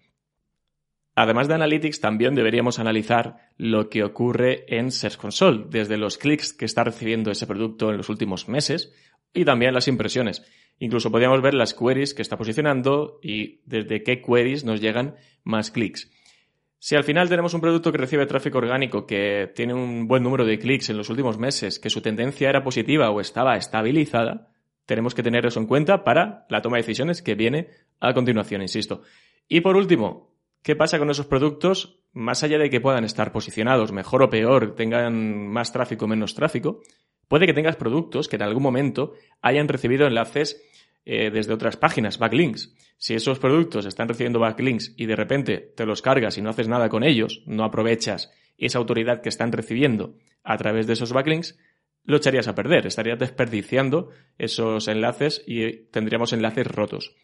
Además 1.22 1.48
de 1.48 1.54
Analytics, 1.54 2.00
también 2.00 2.34
deberíamos 2.34 2.78
analizar 2.78 3.50
lo 3.58 3.90
que 3.90 4.04
ocurre 4.04 4.64
en 4.74 4.90
Search 4.90 5.18
Console, 5.18 5.66
desde 5.68 5.98
los 5.98 6.16
clics 6.16 6.54
que 6.54 6.64
está 6.64 6.82
recibiendo 6.82 7.30
ese 7.30 7.46
producto 7.46 7.90
en 7.90 7.98
los 7.98 8.08
últimos 8.08 8.48
meses 8.48 8.94
y 9.34 9.44
también 9.44 9.74
las 9.74 9.86
impresiones. 9.86 10.42
Incluso 10.78 11.10
podríamos 11.10 11.42
ver 11.42 11.52
las 11.52 11.74
queries 11.74 12.14
que 12.14 12.22
está 12.22 12.38
posicionando 12.38 13.20
y 13.22 13.60
desde 13.66 14.02
qué 14.02 14.22
queries 14.22 14.64
nos 14.64 14.80
llegan 14.80 15.16
más 15.44 15.70
clics. 15.70 16.10
Si 16.78 16.96
al 16.96 17.04
final 17.04 17.28
tenemos 17.28 17.52
un 17.52 17.60
producto 17.60 17.92
que 17.92 17.98
recibe 17.98 18.24
tráfico 18.24 18.56
orgánico, 18.56 19.06
que 19.06 19.52
tiene 19.54 19.74
un 19.74 20.08
buen 20.08 20.22
número 20.22 20.46
de 20.46 20.58
clics 20.58 20.88
en 20.88 20.96
los 20.96 21.10
últimos 21.10 21.36
meses, 21.36 21.78
que 21.78 21.90
su 21.90 22.00
tendencia 22.00 22.48
era 22.48 22.64
positiva 22.64 23.10
o 23.10 23.20
estaba 23.20 23.58
estabilizada, 23.58 24.48
tenemos 24.86 25.14
que 25.14 25.22
tener 25.22 25.44
eso 25.44 25.60
en 25.60 25.66
cuenta 25.66 26.02
para 26.02 26.46
la 26.48 26.62
toma 26.62 26.78
de 26.78 26.82
decisiones 26.82 27.20
que 27.20 27.34
viene 27.34 27.68
a 28.00 28.14
continuación, 28.14 28.62
insisto. 28.62 29.02
Y 29.52 29.60
por 29.60 29.76
último, 29.76 30.29
¿qué 30.62 30.76
pasa 30.76 30.98
con 30.98 31.10
esos 31.10 31.26
productos? 31.26 31.98
Más 32.12 32.42
allá 32.42 32.58
de 32.58 32.70
que 32.70 32.80
puedan 32.80 33.04
estar 33.04 33.32
posicionados 33.32 33.92
mejor 33.92 34.22
o 34.22 34.30
peor, 34.30 34.74
tengan 34.74 35.48
más 35.48 35.72
tráfico 35.72 36.06
o 36.06 36.08
menos 36.08 36.34
tráfico, 36.34 36.80
Puede 37.30 37.46
que 37.46 37.54
tengas 37.54 37.76
productos 37.76 38.26
que 38.26 38.34
en 38.34 38.42
algún 38.42 38.64
momento 38.64 39.12
hayan 39.40 39.68
recibido 39.68 40.04
enlaces 40.08 40.60
eh, 41.04 41.30
desde 41.30 41.54
otras 41.54 41.76
páginas, 41.76 42.18
backlinks. 42.18 42.74
Si 42.98 43.14
esos 43.14 43.38
productos 43.38 43.86
están 43.86 44.08
recibiendo 44.08 44.40
backlinks 44.40 44.94
y 44.96 45.06
de 45.06 45.14
repente 45.14 45.58
te 45.58 45.86
los 45.86 46.02
cargas 46.02 46.36
y 46.38 46.42
no 46.42 46.50
haces 46.50 46.66
nada 46.66 46.88
con 46.88 47.04
ellos, 47.04 47.44
no 47.46 47.62
aprovechas 47.62 48.32
esa 48.58 48.78
autoridad 48.78 49.20
que 49.22 49.28
están 49.28 49.52
recibiendo 49.52 50.16
a 50.42 50.56
través 50.56 50.88
de 50.88 50.94
esos 50.94 51.12
backlinks, 51.12 51.56
lo 52.02 52.16
echarías 52.16 52.48
a 52.48 52.56
perder, 52.56 52.84
estarías 52.88 53.20
desperdiciando 53.20 54.08
esos 54.36 54.88
enlaces 54.88 55.40
y 55.46 55.84
tendríamos 55.92 56.32
enlaces 56.32 56.66
rotos. 56.66 57.14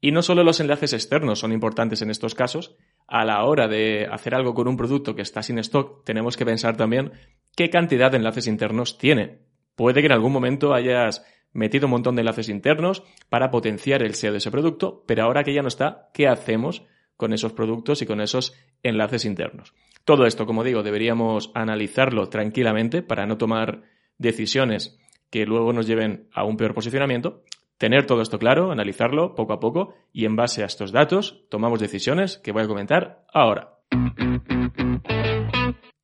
Y 0.00 0.12
no 0.12 0.22
solo 0.22 0.44
los 0.44 0.60
enlaces 0.60 0.92
externos 0.92 1.38
son 1.38 1.52
importantes 1.52 2.02
en 2.02 2.10
estos 2.10 2.34
casos, 2.34 2.76
a 3.06 3.24
la 3.24 3.44
hora 3.44 3.68
de 3.68 4.06
hacer 4.10 4.34
algo 4.34 4.54
con 4.54 4.68
un 4.68 4.76
producto 4.76 5.14
que 5.14 5.22
está 5.22 5.42
sin 5.42 5.58
stock, 5.58 6.04
tenemos 6.04 6.36
que 6.36 6.44
pensar 6.44 6.76
también 6.76 7.12
qué 7.54 7.70
cantidad 7.70 8.10
de 8.10 8.18
enlaces 8.18 8.46
internos 8.46 8.98
tiene. 8.98 9.40
Puede 9.74 10.00
que 10.00 10.06
en 10.06 10.12
algún 10.12 10.32
momento 10.32 10.74
hayas 10.74 11.24
metido 11.52 11.86
un 11.86 11.92
montón 11.92 12.14
de 12.14 12.20
enlaces 12.20 12.48
internos 12.48 13.02
para 13.28 13.50
potenciar 13.50 14.02
el 14.02 14.14
SEO 14.14 14.32
de 14.32 14.38
ese 14.38 14.50
producto, 14.50 15.04
pero 15.06 15.24
ahora 15.24 15.42
que 15.42 15.54
ya 15.54 15.62
no 15.62 15.68
está, 15.68 16.10
¿qué 16.12 16.28
hacemos 16.28 16.82
con 17.16 17.32
esos 17.32 17.52
productos 17.52 18.02
y 18.02 18.06
con 18.06 18.20
esos 18.20 18.54
enlaces 18.82 19.24
internos? 19.24 19.74
Todo 20.04 20.26
esto, 20.26 20.46
como 20.46 20.62
digo, 20.62 20.82
deberíamos 20.82 21.50
analizarlo 21.54 22.28
tranquilamente 22.28 23.02
para 23.02 23.26
no 23.26 23.38
tomar 23.38 23.82
decisiones 24.18 24.98
que 25.30 25.46
luego 25.46 25.72
nos 25.72 25.86
lleven 25.86 26.28
a 26.32 26.44
un 26.44 26.56
peor 26.56 26.74
posicionamiento. 26.74 27.42
Tener 27.78 28.06
todo 28.06 28.22
esto 28.22 28.38
claro, 28.38 28.72
analizarlo 28.72 29.34
poco 29.34 29.52
a 29.52 29.60
poco 29.60 29.94
y 30.12 30.24
en 30.24 30.34
base 30.34 30.62
a 30.62 30.66
estos 30.66 30.92
datos 30.92 31.44
tomamos 31.50 31.78
decisiones 31.78 32.38
que 32.38 32.52
voy 32.52 32.62
a 32.62 32.68
comentar 32.68 33.24
ahora. 33.32 33.74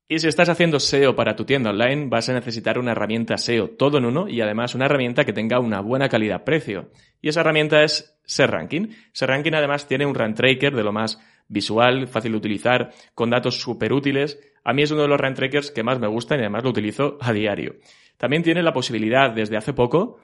Y 0.07 0.19
si 0.19 0.27
estás 0.27 0.49
haciendo 0.49 0.79
SEO 0.79 1.15
para 1.15 1.35
tu 1.35 1.45
tienda 1.45 1.71
online, 1.71 2.07
vas 2.09 2.29
a 2.29 2.33
necesitar 2.33 2.77
una 2.77 2.91
herramienta 2.91 3.37
SEO 3.37 3.71
todo 3.71 3.97
en 3.97 4.05
uno 4.05 4.27
y 4.27 4.41
además 4.41 4.75
una 4.75 4.85
herramienta 4.85 5.25
que 5.25 5.33
tenga 5.33 5.59
una 5.59 5.81
buena 5.81 6.09
calidad-precio. 6.09 6.91
Y 7.19 7.29
esa 7.29 7.41
herramienta 7.41 7.81
es 7.81 8.19
SERranking. 8.23 8.95
SERranking 9.11 9.55
además 9.55 9.87
tiene 9.87 10.05
un 10.05 10.13
rank 10.13 10.35
tracker 10.35 10.75
de 10.75 10.83
lo 10.83 10.91
más 10.91 11.19
visual, 11.47 12.07
fácil 12.07 12.33
de 12.33 12.37
utilizar, 12.37 12.91
con 13.15 13.31
datos 13.31 13.59
súper 13.59 13.93
útiles. 13.93 14.39
A 14.63 14.73
mí 14.73 14.83
es 14.83 14.91
uno 14.91 15.01
de 15.01 15.07
los 15.07 15.19
rank 15.19 15.35
trackers 15.35 15.71
que 15.71 15.81
más 15.81 15.99
me 15.99 16.07
gustan 16.07 16.37
y 16.37 16.41
además 16.41 16.63
lo 16.63 16.69
utilizo 16.69 17.17
a 17.19 17.33
diario. 17.33 17.77
También 18.17 18.43
tiene 18.43 18.61
la 18.61 18.73
posibilidad 18.73 19.31
desde 19.31 19.57
hace 19.57 19.73
poco 19.73 20.19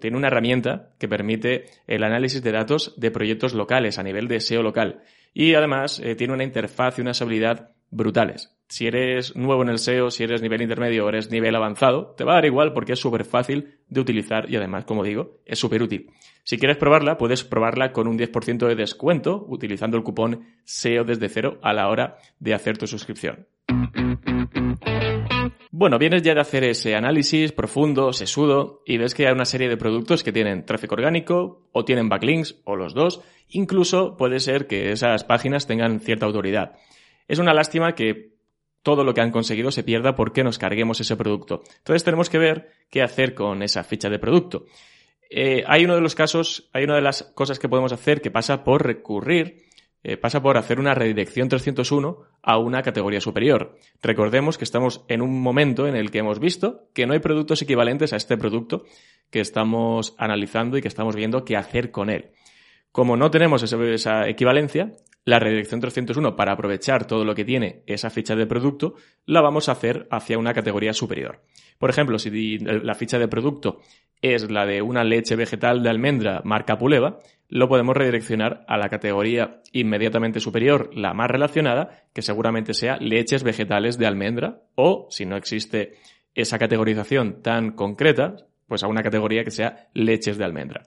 tiene 0.00 0.16
una 0.16 0.28
herramienta 0.28 0.90
que 0.98 1.08
permite 1.08 1.64
el 1.86 2.04
análisis 2.04 2.42
de 2.42 2.52
datos 2.52 2.94
de 2.96 3.10
proyectos 3.10 3.54
locales 3.54 3.98
a 3.98 4.02
nivel 4.02 4.28
de 4.28 4.40
SEO 4.40 4.62
local. 4.62 5.02
Y 5.34 5.54
además 5.54 6.00
eh, 6.04 6.14
tiene 6.14 6.34
una 6.34 6.44
interfaz 6.44 6.98
y 6.98 7.00
una 7.00 7.12
usabilidad 7.12 7.70
brutales. 7.90 8.56
Si 8.68 8.86
eres 8.86 9.36
nuevo 9.36 9.62
en 9.62 9.68
el 9.68 9.78
SEO, 9.78 10.10
si 10.10 10.24
eres 10.24 10.40
nivel 10.40 10.62
intermedio 10.62 11.04
o 11.04 11.08
eres 11.10 11.30
nivel 11.30 11.54
avanzado, 11.54 12.14
te 12.16 12.24
va 12.24 12.32
a 12.32 12.34
dar 12.36 12.46
igual 12.46 12.72
porque 12.72 12.94
es 12.94 12.98
súper 12.98 13.24
fácil 13.24 13.78
de 13.88 14.00
utilizar 14.00 14.50
y 14.50 14.56
además, 14.56 14.86
como 14.86 15.04
digo, 15.04 15.40
es 15.44 15.58
súper 15.58 15.82
útil. 15.82 16.10
Si 16.42 16.56
quieres 16.56 16.78
probarla, 16.78 17.18
puedes 17.18 17.44
probarla 17.44 17.92
con 17.92 18.08
un 18.08 18.18
10% 18.18 18.66
de 18.66 18.74
descuento 18.74 19.44
utilizando 19.46 19.98
el 19.98 20.02
cupón 20.02 20.46
SEO 20.64 21.04
desde 21.04 21.28
cero 21.28 21.58
a 21.62 21.74
la 21.74 21.88
hora 21.88 22.16
de 22.40 22.54
hacer 22.54 22.78
tu 22.78 22.86
suscripción. 22.86 23.46
Bueno, 25.70 25.98
vienes 25.98 26.22
ya 26.22 26.34
de 26.34 26.40
hacer 26.40 26.64
ese 26.64 26.94
análisis 26.94 27.52
profundo, 27.52 28.12
sesudo, 28.12 28.82
y 28.84 28.98
ves 28.98 29.14
que 29.14 29.26
hay 29.26 29.32
una 29.32 29.44
serie 29.44 29.68
de 29.68 29.76
productos 29.76 30.22
que 30.22 30.32
tienen 30.32 30.66
tráfico 30.66 30.94
orgánico, 30.94 31.68
o 31.72 31.84
tienen 31.84 32.08
backlinks, 32.08 32.60
o 32.64 32.76
los 32.76 32.94
dos. 32.94 33.22
Incluso 33.48 34.16
puede 34.16 34.40
ser 34.40 34.66
que 34.66 34.92
esas 34.92 35.24
páginas 35.24 35.66
tengan 35.66 36.00
cierta 36.00 36.26
autoridad. 36.26 36.76
Es 37.28 37.38
una 37.38 37.54
lástima 37.54 37.94
que 37.94 38.32
todo 38.82 39.04
lo 39.04 39.14
que 39.14 39.20
han 39.20 39.30
conseguido 39.30 39.70
se 39.70 39.84
pierda 39.84 40.14
porque 40.14 40.44
nos 40.44 40.58
carguemos 40.58 41.00
ese 41.00 41.16
producto. 41.16 41.62
Entonces 41.78 42.04
tenemos 42.04 42.28
que 42.28 42.38
ver 42.38 42.70
qué 42.90 43.02
hacer 43.02 43.34
con 43.34 43.62
esa 43.62 43.84
ficha 43.84 44.10
de 44.10 44.18
producto. 44.18 44.66
Eh, 45.30 45.64
hay 45.66 45.84
uno 45.84 45.94
de 45.94 46.02
los 46.02 46.14
casos, 46.14 46.68
hay 46.72 46.84
una 46.84 46.96
de 46.96 47.02
las 47.02 47.22
cosas 47.22 47.58
que 47.58 47.68
podemos 47.68 47.92
hacer 47.92 48.20
que 48.20 48.30
pasa 48.30 48.64
por 48.64 48.84
recurrir, 48.84 49.62
eh, 50.04 50.16
pasa 50.16 50.42
por 50.42 50.56
hacer 50.56 50.80
una 50.80 50.94
redirección 50.94 51.48
301 51.48 52.18
a 52.42 52.58
una 52.58 52.82
categoría 52.82 53.20
superior. 53.20 53.76
Recordemos 54.02 54.58
que 54.58 54.64
estamos 54.64 55.04
en 55.08 55.22
un 55.22 55.40
momento 55.40 55.86
en 55.86 55.94
el 55.94 56.10
que 56.10 56.18
hemos 56.18 56.40
visto 56.40 56.88
que 56.92 57.06
no 57.06 57.12
hay 57.12 57.20
productos 57.20 57.62
equivalentes 57.62 58.12
a 58.12 58.16
este 58.16 58.36
producto 58.36 58.84
que 59.30 59.40
estamos 59.40 60.14
analizando 60.18 60.76
y 60.76 60.82
que 60.82 60.88
estamos 60.88 61.14
viendo 61.14 61.44
qué 61.44 61.56
hacer 61.56 61.90
con 61.90 62.10
él. 62.10 62.32
Como 62.90 63.16
no 63.16 63.30
tenemos 63.30 63.62
esa 63.62 64.28
equivalencia, 64.28 64.92
la 65.24 65.38
redirección 65.38 65.80
301 65.80 66.36
para 66.36 66.52
aprovechar 66.52 67.06
todo 67.06 67.24
lo 67.24 67.34
que 67.34 67.44
tiene 67.44 67.82
esa 67.86 68.10
ficha 68.10 68.34
de 68.34 68.46
producto, 68.46 68.94
la 69.24 69.40
vamos 69.40 69.68
a 69.68 69.72
hacer 69.72 70.08
hacia 70.10 70.36
una 70.36 70.52
categoría 70.52 70.92
superior. 70.92 71.42
Por 71.78 71.90
ejemplo, 71.90 72.18
si 72.18 72.58
la 72.58 72.94
ficha 72.94 73.18
de 73.18 73.28
producto 73.28 73.80
es 74.20 74.50
la 74.50 74.66
de 74.66 74.82
una 74.82 75.04
leche 75.04 75.36
vegetal 75.36 75.82
de 75.82 75.90
almendra 75.90 76.42
marca 76.44 76.76
Puleva, 76.76 77.20
lo 77.52 77.68
podemos 77.68 77.94
redireccionar 77.94 78.64
a 78.66 78.78
la 78.78 78.88
categoría 78.88 79.60
inmediatamente 79.72 80.40
superior, 80.40 80.88
la 80.94 81.12
más 81.12 81.30
relacionada, 81.30 82.06
que 82.14 82.22
seguramente 82.22 82.72
sea 82.72 82.96
leches 82.96 83.42
vegetales 83.42 83.98
de 83.98 84.06
almendra, 84.06 84.62
o 84.74 85.06
si 85.10 85.26
no 85.26 85.36
existe 85.36 85.96
esa 86.34 86.58
categorización 86.58 87.42
tan 87.42 87.72
concreta, 87.72 88.36
pues 88.66 88.82
a 88.82 88.88
una 88.88 89.02
categoría 89.02 89.44
que 89.44 89.50
sea 89.50 89.90
leches 89.92 90.38
de 90.38 90.46
almendra. 90.46 90.84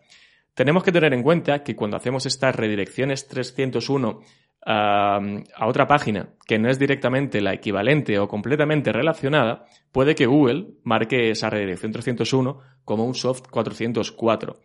Tenemos 0.55 0.83
que 0.83 0.91
tener 0.91 1.13
en 1.13 1.21
cuenta 1.21 1.61
que 1.61 1.75
cuando 1.75 1.97
hacemos 1.97 2.25
estas 2.25 2.55
redirecciones 2.55 3.27
301 3.27 4.21
a, 4.65 5.19
otra 5.67 5.85
página 5.85 6.29
que 6.47 6.57
no 6.57 6.67
es 6.71 6.79
directamente 6.79 7.41
la 7.41 7.53
equivalente 7.53 8.17
o 8.17 8.27
completamente 8.27 8.91
relacionada, 8.91 9.67
puede 9.91 10.15
que 10.15 10.25
Google 10.25 10.69
marque 10.83 11.29
esa 11.29 11.51
redirección 11.51 11.91
301 11.91 12.59
como 12.83 13.05
un 13.05 13.13
soft 13.13 13.49
404. 13.51 14.57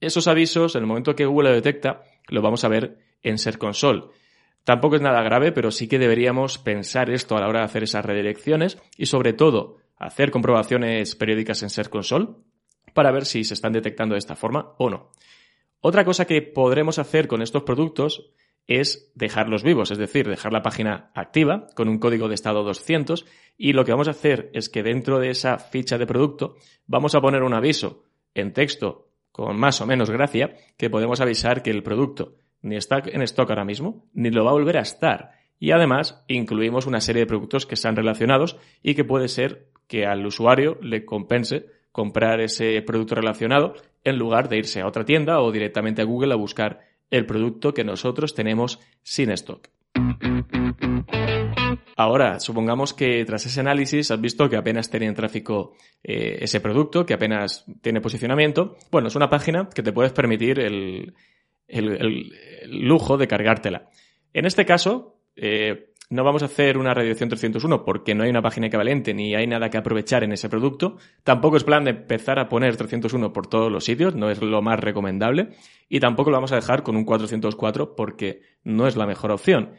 Esos 0.00 0.28
avisos, 0.28 0.74
en 0.74 0.82
el 0.82 0.86
momento 0.86 1.14
que 1.14 1.26
Google 1.26 1.50
lo 1.50 1.54
detecta, 1.54 2.02
lo 2.28 2.42
vamos 2.42 2.64
a 2.64 2.68
ver 2.68 2.98
en 3.22 3.38
Ser 3.38 3.58
Console. 3.58 4.04
Tampoco 4.64 4.96
es 4.96 5.02
nada 5.02 5.22
grave, 5.22 5.52
pero 5.52 5.70
sí 5.70 5.88
que 5.88 5.98
deberíamos 5.98 6.58
pensar 6.58 7.10
esto 7.10 7.36
a 7.36 7.40
la 7.40 7.48
hora 7.48 7.60
de 7.60 7.66
hacer 7.66 7.84
esas 7.84 8.04
redirecciones 8.04 8.78
y 8.96 9.06
sobre 9.06 9.32
todo 9.32 9.76
hacer 9.96 10.30
comprobaciones 10.30 11.14
periódicas 11.14 11.62
en 11.62 11.70
Ser 11.70 11.88
Console 11.88 12.28
para 12.92 13.12
ver 13.12 13.26
si 13.26 13.44
se 13.44 13.54
están 13.54 13.72
detectando 13.72 14.14
de 14.14 14.18
esta 14.18 14.36
forma 14.36 14.74
o 14.78 14.90
no. 14.90 15.12
Otra 15.80 16.04
cosa 16.04 16.24
que 16.24 16.42
podremos 16.42 16.98
hacer 16.98 17.28
con 17.28 17.42
estos 17.42 17.62
productos 17.62 18.30
es 18.66 19.12
dejarlos 19.14 19.62
vivos, 19.62 19.90
es 19.92 19.98
decir, 19.98 20.28
dejar 20.28 20.52
la 20.52 20.62
página 20.62 21.10
activa 21.14 21.68
con 21.76 21.88
un 21.88 21.98
código 21.98 22.28
de 22.28 22.34
estado 22.34 22.64
200 22.64 23.24
y 23.56 23.72
lo 23.72 23.84
que 23.84 23.92
vamos 23.92 24.08
a 24.08 24.12
hacer 24.12 24.50
es 24.52 24.68
que 24.68 24.82
dentro 24.82 25.20
de 25.20 25.30
esa 25.30 25.58
ficha 25.58 25.98
de 25.98 26.06
producto 26.06 26.56
vamos 26.86 27.14
a 27.14 27.20
poner 27.20 27.42
un 27.42 27.54
aviso 27.54 28.02
en 28.34 28.52
texto 28.52 29.05
con 29.36 29.58
más 29.58 29.82
o 29.82 29.86
menos 29.86 30.08
gracia 30.08 30.56
que 30.78 30.88
podemos 30.88 31.20
avisar 31.20 31.62
que 31.62 31.68
el 31.68 31.82
producto 31.82 32.36
ni 32.62 32.74
está 32.76 33.02
en 33.04 33.20
stock 33.20 33.50
ahora 33.50 33.66
mismo 33.66 34.06
ni 34.14 34.30
lo 34.30 34.46
va 34.46 34.50
a 34.52 34.54
volver 34.54 34.78
a 34.78 34.80
estar 34.80 35.32
y 35.60 35.72
además 35.72 36.24
incluimos 36.26 36.86
una 36.86 37.02
serie 37.02 37.20
de 37.20 37.26
productos 37.26 37.66
que 37.66 37.74
están 37.74 37.96
relacionados 37.96 38.56
y 38.82 38.94
que 38.94 39.04
puede 39.04 39.28
ser 39.28 39.66
que 39.88 40.06
al 40.06 40.24
usuario 40.24 40.78
le 40.80 41.04
compense 41.04 41.66
comprar 41.92 42.40
ese 42.40 42.80
producto 42.80 43.14
relacionado 43.14 43.74
en 44.04 44.16
lugar 44.16 44.48
de 44.48 44.56
irse 44.56 44.80
a 44.80 44.86
otra 44.86 45.04
tienda 45.04 45.38
o 45.42 45.52
directamente 45.52 46.00
a 46.00 46.06
Google 46.06 46.32
a 46.32 46.36
buscar 46.36 46.80
el 47.10 47.26
producto 47.26 47.74
que 47.74 47.84
nosotros 47.84 48.34
tenemos 48.34 48.80
sin 49.02 49.30
stock. 49.32 49.68
Ahora, 51.98 52.40
supongamos 52.40 52.92
que 52.92 53.24
tras 53.24 53.46
ese 53.46 53.60
análisis 53.60 54.10
has 54.10 54.20
visto 54.20 54.50
que 54.50 54.56
apenas 54.56 54.90
tiene 54.90 55.06
en 55.06 55.14
tráfico 55.14 55.72
eh, 56.02 56.36
ese 56.42 56.60
producto, 56.60 57.06
que 57.06 57.14
apenas 57.14 57.64
tiene 57.80 58.02
posicionamiento. 58.02 58.76
Bueno, 58.90 59.08
es 59.08 59.16
una 59.16 59.30
página 59.30 59.70
que 59.74 59.82
te 59.82 59.94
puedes 59.94 60.12
permitir 60.12 60.60
el, 60.60 61.14
lujo 62.66 63.16
de 63.16 63.26
cargártela. 63.26 63.88
En 64.34 64.44
este 64.44 64.66
caso, 64.66 65.22
eh, 65.36 65.94
no 66.10 66.22
vamos 66.22 66.42
a 66.42 66.46
hacer 66.46 66.76
una 66.76 66.92
redirección 66.92 67.30
301 67.30 67.82
porque 67.82 68.14
no 68.14 68.24
hay 68.24 68.30
una 68.30 68.42
página 68.42 68.66
equivalente 68.66 69.14
ni 69.14 69.34
hay 69.34 69.46
nada 69.46 69.70
que 69.70 69.78
aprovechar 69.78 70.22
en 70.22 70.32
ese 70.32 70.50
producto. 70.50 70.98
Tampoco 71.24 71.56
es 71.56 71.64
plan 71.64 71.84
de 71.84 71.92
empezar 71.92 72.38
a 72.38 72.50
poner 72.50 72.76
301 72.76 73.32
por 73.32 73.46
todos 73.46 73.72
los 73.72 73.84
sitios, 73.84 74.14
no 74.14 74.30
es 74.30 74.42
lo 74.42 74.60
más 74.60 74.78
recomendable. 74.80 75.48
Y 75.88 75.98
tampoco 75.98 76.30
lo 76.30 76.36
vamos 76.36 76.52
a 76.52 76.56
dejar 76.56 76.82
con 76.82 76.94
un 76.94 77.06
404 77.06 77.96
porque 77.96 78.42
no 78.64 78.86
es 78.86 78.96
la 78.96 79.06
mejor 79.06 79.32
opción. 79.32 79.72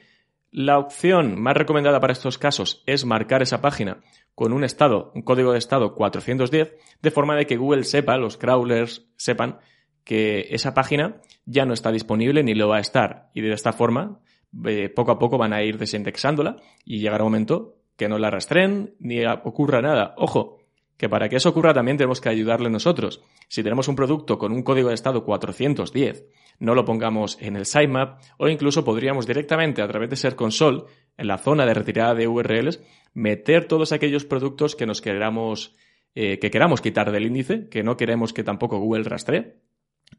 La 0.52 0.80
opción 0.80 1.40
más 1.40 1.58
recomendada 1.58 2.00
para 2.00 2.14
estos 2.14 2.38
casos 2.38 2.84
es 2.86 3.06
marcar 3.06 3.42
esa 3.42 3.62
página 3.62 4.02
con 4.34 4.54
un 4.54 4.64
estado, 4.64 5.12
un 5.16 5.24
código 5.24 5.52
de 5.52 5.58
estado 5.58 5.94
410, 5.96 6.74
de 7.02 7.12
forma 7.12 7.36
de 7.36 7.46
que 7.46 7.58
Google 7.58 7.84
sepa, 7.84 8.18
los 8.18 8.38
crawlers 8.38 9.08
sepan 9.18 9.60
que 10.04 10.48
esa 10.52 10.74
página 10.74 11.22
ya 11.46 11.66
no 11.66 11.74
está 11.74 11.92
disponible 11.92 12.44
ni 12.44 12.54
lo 12.54 12.70
va 12.70 12.78
a 12.78 12.82
estar. 12.82 13.30
Y 13.34 13.42
de 13.42 13.52
esta 13.52 13.74
forma 13.74 14.20
eh, 14.66 14.90
poco 14.90 15.12
a 15.12 15.20
poco 15.20 15.38
van 15.38 15.54
a 15.54 15.64
ir 15.64 15.78
desindexándola 15.78 16.58
y 16.86 17.00
llegará 17.00 17.24
un 17.24 17.32
momento 17.32 17.76
que 17.98 18.08
no 18.08 18.18
la 18.18 18.30
rastreen 18.30 18.96
ni 19.00 19.26
ocurra 19.26 19.82
nada. 19.82 20.14
Ojo, 20.18 20.57
que 20.98 21.10
para 21.10 21.30
que 21.30 21.38
eso 21.38 21.50
ocurra 21.50 21.74
también 21.74 21.98
tenemos 21.98 22.20
que 22.20 22.30
ayudarle 22.30 22.70
nosotros. 22.70 23.22
Si 23.48 23.64
tenemos 23.64 23.88
un 23.88 23.96
producto 23.96 24.38
con 24.38 24.52
un 24.52 24.64
código 24.64 24.90
de 24.90 24.96
estado 24.96 25.24
410, 25.24 26.26
no 26.60 26.74
lo 26.74 26.86
pongamos 26.86 27.38
en 27.40 27.56
el 27.56 27.66
sitemap 27.66 28.20
o 28.38 28.50
incluso 28.50 28.84
podríamos 28.84 29.28
directamente 29.28 29.82
a 29.82 29.88
través 29.88 30.10
de 30.10 30.16
Ser 30.16 30.36
Console, 30.36 30.84
en 31.18 31.28
la 31.28 31.38
zona 31.38 31.66
de 31.66 31.74
retirada 31.74 32.16
de 32.16 32.28
URLs, 32.28 32.82
meter 33.14 33.66
todos 33.66 33.92
aquellos 33.92 34.26
productos 34.26 34.76
que 34.76 34.86
nos 34.86 35.02
queramos, 35.02 35.76
eh, 36.16 36.40
que 36.40 36.52
queramos 36.52 36.82
quitar 36.82 37.12
del 37.12 37.26
índice, 37.26 37.70
que 37.70 37.84
no 37.84 37.98
queremos 37.98 38.34
que 38.34 38.44
tampoco 38.44 38.80
Google 38.80 39.04
rastree, 39.04 39.56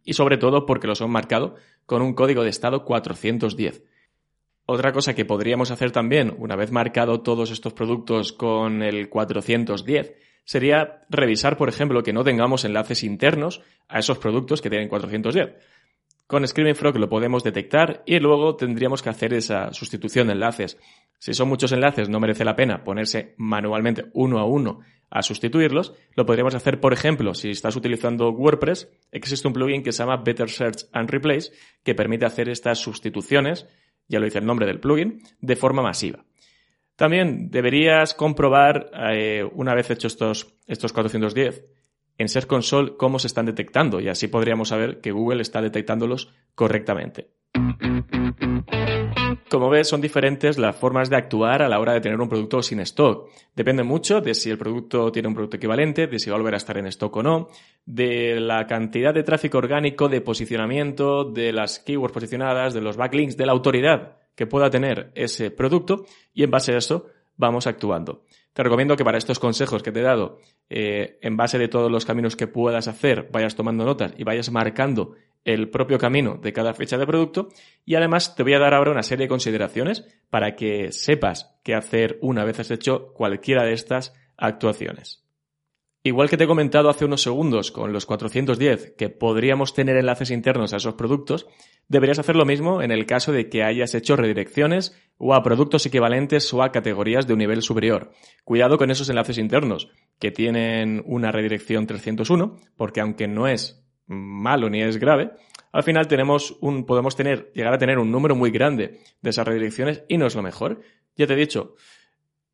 y 0.04 0.14
sobre 0.14 0.38
todo 0.38 0.66
porque 0.66 0.86
los 0.86 1.02
han 1.02 1.10
marcado 1.10 1.56
con 1.86 2.02
un 2.02 2.14
código 2.14 2.42
de 2.42 2.50
estado 2.50 2.84
410. 2.84 3.84
Otra 4.66 4.92
cosa 4.92 5.14
que 5.14 5.24
podríamos 5.24 5.70
hacer 5.70 5.92
también, 5.92 6.34
una 6.38 6.54
vez 6.54 6.72
marcado 6.72 7.22
todos 7.22 7.50
estos 7.50 7.72
productos 7.72 8.32
con 8.32 8.82
el 8.82 9.08
410, 9.08 10.14
sería 10.48 11.02
revisar, 11.10 11.58
por 11.58 11.68
ejemplo, 11.68 12.02
que 12.02 12.14
no 12.14 12.24
tengamos 12.24 12.64
enlaces 12.64 13.04
internos 13.04 13.60
a 13.86 13.98
esos 13.98 14.16
productos 14.16 14.62
que 14.62 14.70
tienen 14.70 14.88
410. 14.88 15.56
Con 16.26 16.48
Screaming 16.48 16.74
Frog 16.74 16.96
lo 16.96 17.10
podemos 17.10 17.44
detectar 17.44 18.02
y 18.06 18.18
luego 18.18 18.56
tendríamos 18.56 19.02
que 19.02 19.10
hacer 19.10 19.34
esa 19.34 19.74
sustitución 19.74 20.28
de 20.28 20.32
enlaces. 20.32 20.78
Si 21.18 21.34
son 21.34 21.50
muchos 21.50 21.72
enlaces, 21.72 22.08
no 22.08 22.18
merece 22.18 22.46
la 22.46 22.56
pena 22.56 22.82
ponerse 22.82 23.34
manualmente 23.36 24.06
uno 24.14 24.38
a 24.38 24.46
uno 24.46 24.80
a 25.10 25.20
sustituirlos. 25.20 25.92
Lo 26.14 26.24
podríamos 26.24 26.54
hacer, 26.54 26.80
por 26.80 26.94
ejemplo, 26.94 27.34
si 27.34 27.50
estás 27.50 27.76
utilizando 27.76 28.30
WordPress, 28.30 28.88
existe 29.12 29.46
un 29.48 29.52
plugin 29.52 29.82
que 29.82 29.92
se 29.92 30.02
llama 30.02 30.22
Better 30.24 30.48
Search 30.48 30.86
and 30.94 31.10
Replace 31.10 31.52
que 31.84 31.94
permite 31.94 32.24
hacer 32.24 32.48
estas 32.48 32.78
sustituciones 32.78 33.66
ya 34.08 34.18
lo 34.18 34.24
dice 34.24 34.38
el 34.38 34.46
nombre 34.46 34.66
del 34.66 34.80
plugin, 34.80 35.22
de 35.40 35.56
forma 35.56 35.82
masiva. 35.82 36.24
También 36.98 37.52
deberías 37.52 38.12
comprobar, 38.12 38.90
eh, 39.12 39.48
una 39.52 39.72
vez 39.72 39.88
hechos 39.88 40.14
estos, 40.14 40.58
estos 40.66 40.92
410, 40.92 41.64
en 42.18 42.28
Search 42.28 42.48
Console 42.48 42.96
cómo 42.96 43.20
se 43.20 43.28
están 43.28 43.46
detectando 43.46 44.00
y 44.00 44.08
así 44.08 44.26
podríamos 44.26 44.70
saber 44.70 45.00
que 45.00 45.12
Google 45.12 45.42
está 45.42 45.62
detectándolos 45.62 46.34
correctamente. 46.56 47.28
Como 49.48 49.70
ves, 49.70 49.86
son 49.86 50.00
diferentes 50.00 50.58
las 50.58 50.74
formas 50.74 51.08
de 51.08 51.14
actuar 51.14 51.62
a 51.62 51.68
la 51.68 51.78
hora 51.78 51.92
de 51.92 52.00
tener 52.00 52.20
un 52.20 52.28
producto 52.28 52.62
sin 52.62 52.80
stock. 52.80 53.30
Depende 53.54 53.84
mucho 53.84 54.20
de 54.20 54.34
si 54.34 54.50
el 54.50 54.58
producto 54.58 55.12
tiene 55.12 55.28
un 55.28 55.34
producto 55.34 55.56
equivalente, 55.56 56.08
de 56.08 56.18
si 56.18 56.30
va 56.30 56.34
a 56.34 56.40
volver 56.40 56.54
a 56.54 56.56
estar 56.56 56.78
en 56.78 56.86
stock 56.86 57.14
o 57.14 57.22
no, 57.22 57.48
de 57.86 58.40
la 58.40 58.66
cantidad 58.66 59.14
de 59.14 59.22
tráfico 59.22 59.58
orgánico, 59.58 60.08
de 60.08 60.20
posicionamiento, 60.20 61.22
de 61.22 61.52
las 61.52 61.78
keywords 61.78 62.12
posicionadas, 62.12 62.74
de 62.74 62.80
los 62.80 62.96
backlinks, 62.96 63.36
de 63.36 63.46
la 63.46 63.52
autoridad 63.52 64.16
que 64.38 64.46
pueda 64.46 64.70
tener 64.70 65.10
ese 65.16 65.50
producto 65.50 66.06
y 66.32 66.44
en 66.44 66.50
base 66.52 66.72
a 66.72 66.78
eso 66.78 67.06
vamos 67.36 67.66
actuando. 67.66 68.22
te 68.52 68.62
recomiendo 68.62 68.96
que 68.96 69.04
para 69.04 69.18
estos 69.18 69.40
consejos 69.40 69.82
que 69.82 69.90
te 69.90 69.98
he 69.98 70.04
dado, 70.04 70.38
eh, 70.70 71.18
en 71.22 71.36
base 71.36 71.58
de 71.58 71.66
todos 71.66 71.90
los 71.90 72.04
caminos 72.04 72.36
que 72.36 72.46
puedas 72.46 72.86
hacer, 72.86 73.28
vayas 73.32 73.56
tomando 73.56 73.84
notas 73.84 74.14
y 74.16 74.22
vayas 74.22 74.50
marcando 74.52 75.16
el 75.44 75.70
propio 75.70 75.98
camino 75.98 76.38
de 76.40 76.52
cada 76.52 76.72
fecha 76.72 76.96
de 76.98 77.06
producto. 77.06 77.48
Y 77.84 77.96
además 77.96 78.36
te 78.36 78.44
voy 78.44 78.54
a 78.54 78.60
dar 78.60 78.74
ahora 78.74 78.92
una 78.92 79.02
serie 79.02 79.24
de 79.24 79.28
consideraciones 79.28 80.04
para 80.30 80.54
que 80.54 80.92
sepas 80.92 81.58
qué 81.64 81.74
hacer 81.74 82.18
una 82.20 82.44
vez 82.44 82.60
has 82.60 82.70
hecho 82.70 83.12
cualquiera 83.14 83.64
de 83.64 83.72
estas 83.72 84.14
actuaciones. 84.36 85.27
Igual 86.08 86.30
que 86.30 86.38
te 86.38 86.44
he 86.44 86.46
comentado 86.46 86.88
hace 86.88 87.04
unos 87.04 87.20
segundos 87.20 87.70
con 87.70 87.92
los 87.92 88.06
410 88.06 88.94
que 88.96 89.10
podríamos 89.10 89.74
tener 89.74 89.94
enlaces 89.98 90.30
internos 90.30 90.72
a 90.72 90.78
esos 90.78 90.94
productos, 90.94 91.46
deberías 91.86 92.18
hacer 92.18 92.34
lo 92.34 92.46
mismo 92.46 92.80
en 92.80 92.90
el 92.92 93.04
caso 93.04 93.30
de 93.30 93.50
que 93.50 93.62
hayas 93.62 93.94
hecho 93.94 94.16
redirecciones 94.16 94.96
o 95.18 95.34
a 95.34 95.42
productos 95.42 95.84
equivalentes 95.84 96.50
o 96.54 96.62
a 96.62 96.72
categorías 96.72 97.26
de 97.26 97.34
un 97.34 97.40
nivel 97.40 97.60
superior. 97.60 98.10
Cuidado 98.42 98.78
con 98.78 98.90
esos 98.90 99.10
enlaces 99.10 99.36
internos 99.36 99.90
que 100.18 100.30
tienen 100.30 101.02
una 101.04 101.30
redirección 101.30 101.86
301, 101.86 102.56
porque 102.74 103.02
aunque 103.02 103.28
no 103.28 103.46
es 103.46 103.86
malo 104.06 104.70
ni 104.70 104.80
es 104.80 104.96
grave, 104.96 105.32
al 105.72 105.82
final 105.82 106.08
tenemos 106.08 106.56
un, 106.62 106.86
podemos 106.86 107.16
tener, 107.16 107.52
llegar 107.54 107.74
a 107.74 107.78
tener 107.78 107.98
un 107.98 108.10
número 108.10 108.34
muy 108.34 108.50
grande 108.50 109.00
de 109.20 109.28
esas 109.28 109.46
redirecciones 109.46 110.04
y 110.08 110.16
no 110.16 110.26
es 110.26 110.34
lo 110.34 110.40
mejor. 110.40 110.80
Ya 111.16 111.26
te 111.26 111.34
he 111.34 111.36
dicho, 111.36 111.74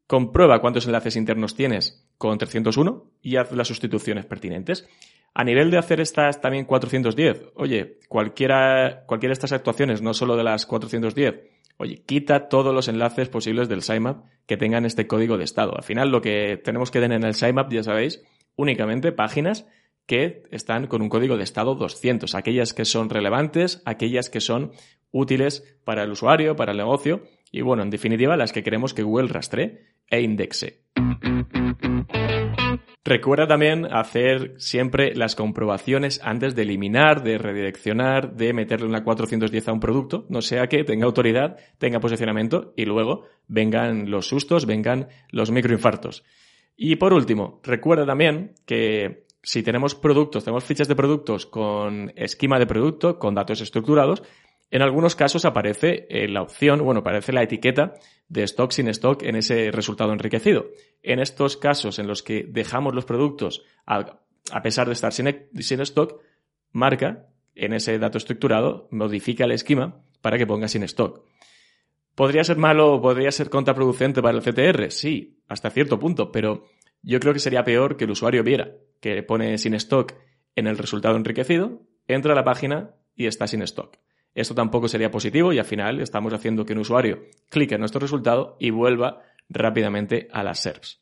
comprueba 0.08 0.61
cuántos 0.61 0.87
enlaces 0.87 1.14
internos 1.14 1.54
tienes 1.54 2.03
con 2.18 2.38
301 2.38 3.04
y 3.23 3.37
haz 3.37 3.52
las 3.52 3.68
sustituciones 3.68 4.26
pertinentes. 4.26 4.88
A 5.35 5.42
nivel 5.42 5.71
de 5.71 5.78
hacer 5.78 6.00
estas 6.00 6.40
también 6.40 6.64
410, 6.64 7.52
oye, 7.56 7.99
cualquiera, 8.09 9.04
cualquiera 9.06 9.30
de 9.30 9.35
estas 9.35 9.52
actuaciones, 9.52 10.00
no 10.00 10.14
solo 10.14 10.37
de 10.37 10.44
las 10.44 10.64
410, 10.64 11.35
oye, 11.76 12.02
quita 12.06 12.49
todos 12.49 12.73
los 12.73 12.87
enlaces 12.87 13.28
posibles 13.28 13.68
del 13.68 13.83
sitemap 13.83 14.26
que 14.47 14.56
tengan 14.56 14.85
este 14.85 15.09
código 15.09 15.37
de 15.37 15.44
estado. 15.44 15.76
Al 15.76 15.83
final 15.83 16.11
lo 16.11 16.21
que 16.21 16.61
tenemos 16.62 16.92
que 16.92 17.00
tener 17.00 17.16
en 17.16 17.26
el 17.26 17.35
sitemap, 17.35 17.73
ya 17.73 17.83
sabéis, 17.83 18.23
únicamente 18.54 19.11
páginas 19.11 19.66
que 20.06 20.44
están 20.50 20.87
con 20.87 21.02
un 21.02 21.09
código 21.09 21.37
de 21.37 21.44
estado 21.44 21.75
200, 21.75 22.35
aquellas 22.37 22.73
que 22.73 22.85
son 22.85 23.11
relevantes, 23.11 23.83
aquellas 23.87 24.30
que 24.30 24.40
son 24.40 24.73
útiles 25.11 25.64
para 25.85 26.04
el 26.04 26.12
usuario, 26.12 26.54
para 26.54 26.73
el 26.73 26.78
negocio 26.78 27.23
y 27.54 27.62
bueno, 27.62 27.84
en 27.84 27.90
definitiva 27.90 28.37
las 28.37 28.52
que 28.52 28.64
queremos 28.64 28.94
que 28.94 29.04
Google 29.04 29.28
rastree 29.28 29.78
e 30.11 30.20
indexe. 30.20 30.82
Recuerda 33.04 33.46
también 33.46 33.87
hacer 33.92 34.54
siempre 34.56 35.14
las 35.14 35.37
comprobaciones 35.37 36.20
antes 36.25 36.56
de 36.56 36.62
eliminar, 36.62 37.23
de 37.23 37.38
redireccionar, 37.38 38.34
de 38.34 38.52
meterle 38.54 38.88
una 38.88 39.04
410 39.04 39.68
a 39.68 39.73
un 39.73 39.78
producto, 39.78 40.26
no 40.30 40.42
sea 40.42 40.66
que 40.66 40.82
tenga 40.82 41.06
autoridad, 41.06 41.56
tenga 41.78 42.00
posicionamiento 42.00 42.73
y 42.76 42.87
luego 42.87 43.26
vengan 43.46 44.11
los 44.11 44.26
sustos, 44.26 44.66
vengan 44.66 45.06
los 45.30 45.52
microinfartos. 45.52 46.25
Y 46.76 46.96
por 46.96 47.12
último, 47.12 47.61
recuerda 47.62 48.04
también 48.04 48.54
que 48.66 49.26
si 49.44 49.62
tenemos 49.62 49.94
productos, 49.94 50.42
tenemos 50.42 50.64
fichas 50.64 50.88
de 50.88 50.96
productos 50.96 51.46
con 51.46 52.12
esquema 52.16 52.58
de 52.58 52.66
producto, 52.66 53.20
con 53.20 53.37
datos 53.37 53.61
estructurados, 53.61 54.25
en 54.71 54.83
algunos 54.83 55.14
casos 55.14 55.44
aparece 55.44 56.06
eh, 56.09 56.28
la 56.28 56.42
opción, 56.42 56.83
bueno, 56.85 57.00
aparece 57.00 57.33
la 57.33 57.42
etiqueta 57.42 57.94
de 58.28 58.42
stock 58.44 58.73
sin 58.73 58.88
stock 58.88 59.23
en 59.23 59.37
ese 59.37 59.71
resultado 59.71 60.12
enriquecido. 60.12 60.66
En 61.02 61.21
estos 61.21 61.56
casos 61.56 61.99
en 61.99 62.06
los 62.06 62.23
que 62.23 62.44
dejamos 62.49 62.94
los 62.94 63.04
productos 63.04 63.64
a, 63.87 64.18
pesar 64.62 64.87
de 64.87 64.94
estar 64.94 65.12
sin, 65.12 65.49
sin, 65.61 65.80
stock, 65.80 66.21
marca 66.73 67.28
en 67.54 67.73
ese 67.73 67.99
dato 67.99 68.18
estructurado, 68.18 68.88
modifica 68.90 69.44
el 69.44 69.52
esquema 69.52 70.02
para 70.21 70.38
que 70.38 70.47
ponga 70.47 70.68
sin 70.68 70.83
stock. 70.83 71.25
¿Podría 72.14 72.44
ser 72.44 72.56
malo 72.56 73.00
podría 73.00 73.33
ser 73.33 73.50
contraproducente 73.50 74.23
para 74.23 74.38
el 74.38 74.42
CTR? 74.42 74.90
Sí, 74.90 75.42
hasta 75.49 75.71
cierto 75.71 75.99
punto, 75.99 76.30
pero 76.33 76.64
yo 77.02 77.21
creo 77.21 77.33
que 77.33 77.40
sería 77.40 77.64
peor 77.64 77.97
que 77.97 78.04
el 78.04 78.11
usuario 78.11 78.42
viera 78.42 78.73
que 79.00 79.23
pone 79.23 79.59
sin 79.59 79.75
stock 79.75 80.14
en 80.56 80.66
el 80.66 80.78
resultado 80.78 81.16
enriquecido, 81.16 81.83
entra 82.09 82.33
a 82.33 82.37
la 82.37 82.44
página 82.44 82.94
y 83.14 83.26
está 83.26 83.47
sin 83.47 83.62
stock. 83.62 83.99
Esto 84.34 84.54
tampoco 84.54 84.88
sería 84.88 85.10
positivo 85.10 85.52
y 85.52 85.58
al 85.58 85.64
final 85.64 86.00
estamos 86.00 86.32
haciendo 86.32 86.64
que 86.64 86.72
un 86.72 86.80
usuario 86.80 87.25
clique 87.49 87.75
en 87.75 87.80
nuestro 87.80 88.00
resultado 88.00 88.56
y 88.58 88.70
vuelva 88.70 89.23
rápidamente 89.49 90.28
a 90.32 90.42
las 90.42 90.60
SERPs. 90.60 91.00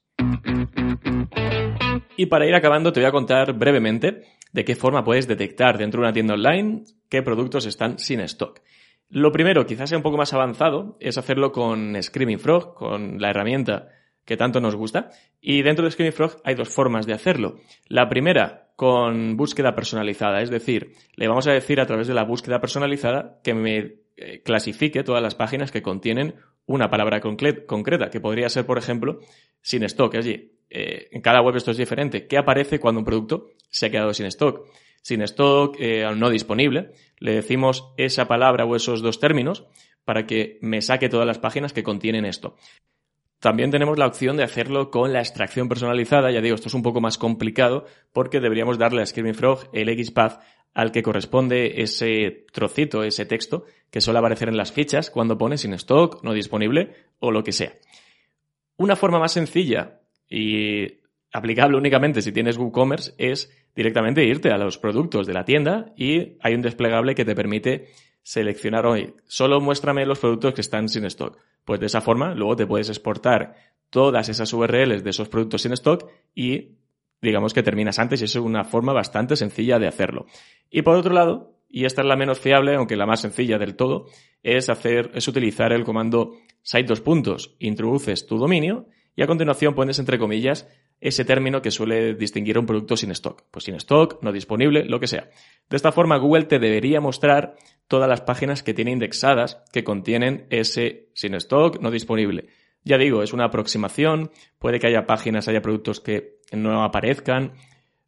Y 2.17 2.27
para 2.27 2.47
ir 2.47 2.55
acabando 2.55 2.93
te 2.93 3.01
voy 3.01 3.09
a 3.09 3.13
contar 3.13 3.55
brevemente 3.55 4.23
de 4.53 4.65
qué 4.65 4.77
forma 4.77 5.05
puedes 5.05 5.27
detectar 5.27 5.79
dentro 5.79 6.01
de 6.01 6.07
una 6.07 6.13
tienda 6.13 6.35
online 6.35 6.85
qué 7.09 7.23
productos 7.23 7.67
están 7.67 7.99
sin 7.99 8.21
stock. 8.21 8.61
Lo 9.09 9.33
primero, 9.33 9.67
quizás 9.67 9.91
sea 9.91 9.99
un 9.99 10.03
poco 10.03 10.17
más 10.17 10.33
avanzado, 10.33 10.97
es 11.01 11.19
hacerlo 11.19 11.53
con 11.53 12.03
Screaming 12.03 12.39
Frog, 12.39 12.75
con 12.75 13.21
la 13.21 13.31
herramienta 13.31 13.89
que 14.25 14.37
tanto 14.37 14.61
nos 14.61 14.77
gusta. 14.77 15.11
Y 15.41 15.63
dentro 15.63 15.85
de 15.85 15.91
Screaming 15.91 16.13
Frog 16.13 16.37
hay 16.45 16.55
dos 16.55 16.69
formas 16.69 17.07
de 17.07 17.15
hacerlo. 17.15 17.57
La 17.89 18.09
primera, 18.09 18.73
con 18.77 19.37
búsqueda 19.37 19.75
personalizada, 19.75 20.43
es 20.43 20.51
decir, 20.51 20.93
le 21.17 21.29
vamos 21.29 21.47
a 21.47 21.53
decir 21.53 21.81
a 21.81 21.87
través 21.87 22.09
de 22.09 22.15
la 22.15 22.25
búsqueda 22.25 22.61
personalizada 22.61 23.41
que 23.43 23.55
me 23.55 24.03
eh, 24.17 24.43
clasifique 24.45 25.03
todas 25.03 25.23
las 25.23 25.35
páginas 25.35 25.73
que 25.73 25.83
contienen 25.83 26.35
una 26.67 26.91
palabra 26.91 27.21
concreta, 27.21 28.11
que 28.11 28.21
podría 28.21 28.49
ser, 28.49 28.67
por 28.67 28.79
ejemplo, 28.79 29.21
sin 29.61 29.83
stock. 29.85 30.15
Allí, 30.15 30.53
eh, 30.71 31.09
en 31.11 31.21
cada 31.21 31.43
web 31.43 31.57
esto 31.57 31.71
es 31.71 31.77
diferente. 31.77 32.27
¿Qué 32.27 32.39
aparece 32.39 32.79
cuando 32.79 33.01
un 33.01 33.05
producto 33.05 33.49
se 33.69 33.87
ha 33.87 33.91
quedado 33.91 34.15
sin 34.15 34.27
stock? 34.27 34.69
Sin 35.03 35.23
stock, 35.23 35.77
eh, 35.81 36.07
no 36.17 36.31
disponible. 36.31 36.93
Le 37.19 37.35
decimos 37.35 37.93
esa 37.97 38.29
palabra 38.29 38.65
o 38.65 38.77
esos 38.77 39.03
dos 39.03 39.19
términos 39.19 39.67
para 40.05 40.27
que 40.27 40.59
me 40.61 40.81
saque 40.83 41.09
todas 41.09 41.27
las 41.27 41.39
páginas 41.39 41.73
que 41.73 41.83
contienen 41.83 42.25
esto. 42.25 42.57
También 43.43 43.73
tenemos 43.73 43.99
la 43.99 44.07
opción 44.07 44.37
de 44.37 44.45
hacerlo 44.45 44.93
con 44.93 45.13
la 45.13 45.19
extracción 45.19 45.69
personalizada. 45.69 46.31
Ya 46.31 46.41
digo, 46.41 46.55
esto 46.55 46.69
es 46.69 46.75
un 46.75 46.85
poco 46.85 47.01
más 47.01 47.19
complicado 47.19 47.87
porque 48.13 48.39
deberíamos 48.39 48.79
darle 48.79 49.03
a 49.03 49.07
Screaming 49.07 49.35
Frog 49.35 49.69
el 49.73 49.89
XPath 50.05 50.41
al 50.75 50.93
que 50.93 51.03
corresponde 51.03 51.83
ese 51.83 52.47
trocito, 52.53 53.03
ese 53.03 53.27
texto 53.27 53.65
que 53.91 54.01
suele 54.01 54.21
aparecer 54.21 54.49
en 54.49 54.57
las 54.57 54.71
fichas 54.71 55.11
cuando 55.11 55.39
pone 55.39 55.59
sin 55.59 55.75
stock, 55.75 56.23
no 56.23 56.35
disponible 56.35 56.95
o 57.19 57.33
lo 57.33 57.43
que 57.43 57.51
sea. 57.51 57.73
Una 58.77 58.95
forma 58.95 59.19
más 59.19 59.33
sencilla 59.33 59.99
y 60.31 61.01
aplicable 61.33 61.77
únicamente 61.77 62.23
si 62.23 62.31
tienes 62.31 62.57
WooCommerce 62.57 63.15
es 63.19 63.53
directamente 63.75 64.25
irte 64.25 64.53
a 64.53 64.57
los 64.57 64.79
productos 64.79 65.27
de 65.27 65.33
la 65.33 65.45
tienda 65.45 65.93
y 65.97 66.37
hay 66.43 66.55
un 66.55 66.63
desplegable 66.63 67.17
que 67.17 67.25
te 67.25 67.35
permite 67.35 67.89
seleccionar 68.23 68.87
hoy, 68.87 69.17
solo 69.27 69.61
muéstrame 69.61 70.07
los 70.07 70.21
productos 70.21 70.55
que 70.55 70.61
están 70.61 70.89
sin 70.89 71.07
stock. 71.07 71.41
Pues 71.65 71.81
de 71.81 71.87
esa 71.87 72.01
forma, 72.01 72.35
luego 72.35 72.57
te 72.57 72.67
puedes 72.67 72.89
exportar 72.89 73.55
todas 73.91 74.29
esas 74.29 74.53
URLs 74.53 75.05
de 75.05 75.11
esos 75.11 75.29
productos 75.29 75.63
sin 75.63 75.73
stock 75.73 76.11
y 76.35 76.79
digamos 77.21 77.55
que 77.55 77.63
terminas 77.63 77.99
antes 77.99 78.21
y 78.21 78.25
eso 78.25 78.41
es 78.41 78.45
una 78.45 78.65
forma 78.65 78.93
bastante 78.93 79.37
sencilla 79.37 79.79
de 79.79 79.87
hacerlo. 79.87 80.27
Y 80.71 80.83
por 80.83 80.97
otro 80.97 81.13
lado, 81.13 81.59
y 81.69 81.85
esta 81.85 82.03
es 82.03 82.09
la 82.09 82.17
menos 82.17 82.41
fiable, 82.41 82.75
aunque 82.75 82.97
la 82.97 83.07
más 83.07 83.21
sencilla 83.21 83.59
del 83.59 83.77
todo, 83.77 84.07
es 84.43 84.69
hacer, 84.69 85.11
es 85.15 85.29
utilizar 85.29 85.73
el 85.73 85.85
comando 85.85 86.33
site 86.63 86.85
dos 86.85 87.01
puntos, 87.01 87.55
introduces 87.59 88.27
tu 88.27 88.39
dominio 88.39 88.87
y 89.15 89.23
a 89.23 89.27
continuación 89.27 89.75
pones 89.75 89.99
entre 89.99 90.19
comillas 90.19 90.69
ese 91.01 91.25
término 91.25 91.61
que 91.61 91.71
suele 91.71 92.15
distinguir 92.15 92.59
un 92.59 92.67
producto 92.67 92.97
sin 92.97 93.11
stock. 93.11 93.45
Pues 93.51 93.65
sin 93.65 93.75
stock, 93.75 94.23
no 94.23 94.33
disponible, 94.33 94.85
lo 94.85 95.01
que 95.01 95.09
sea. 95.09 95.29
De 95.69 95.77
esta 95.77 95.91
forma, 95.91 96.17
Google 96.17 96.45
te 96.45 96.61
debería 96.61 97.01
mostrar 97.01 97.57
todas 97.93 98.09
las 98.09 98.23
páginas 98.23 98.63
que 98.63 98.73
tiene 98.73 98.91
indexadas 98.91 99.63
que 99.71 99.85
contienen 99.85 100.47
ese 100.49 101.11
sin 101.13 101.35
stock, 101.35 101.79
no 101.79 101.91
disponible. 101.91 102.47
Ya 102.85 102.97
digo, 102.97 103.23
es 103.23 103.35
una 103.35 103.45
aproximación, 103.45 104.31
puede 104.59 104.81
que 104.81 104.87
haya 104.87 105.05
páginas, 105.05 105.47
haya 105.47 105.61
productos 105.61 106.01
que 106.01 106.39
no 106.53 106.85
aparezcan. 106.85 107.53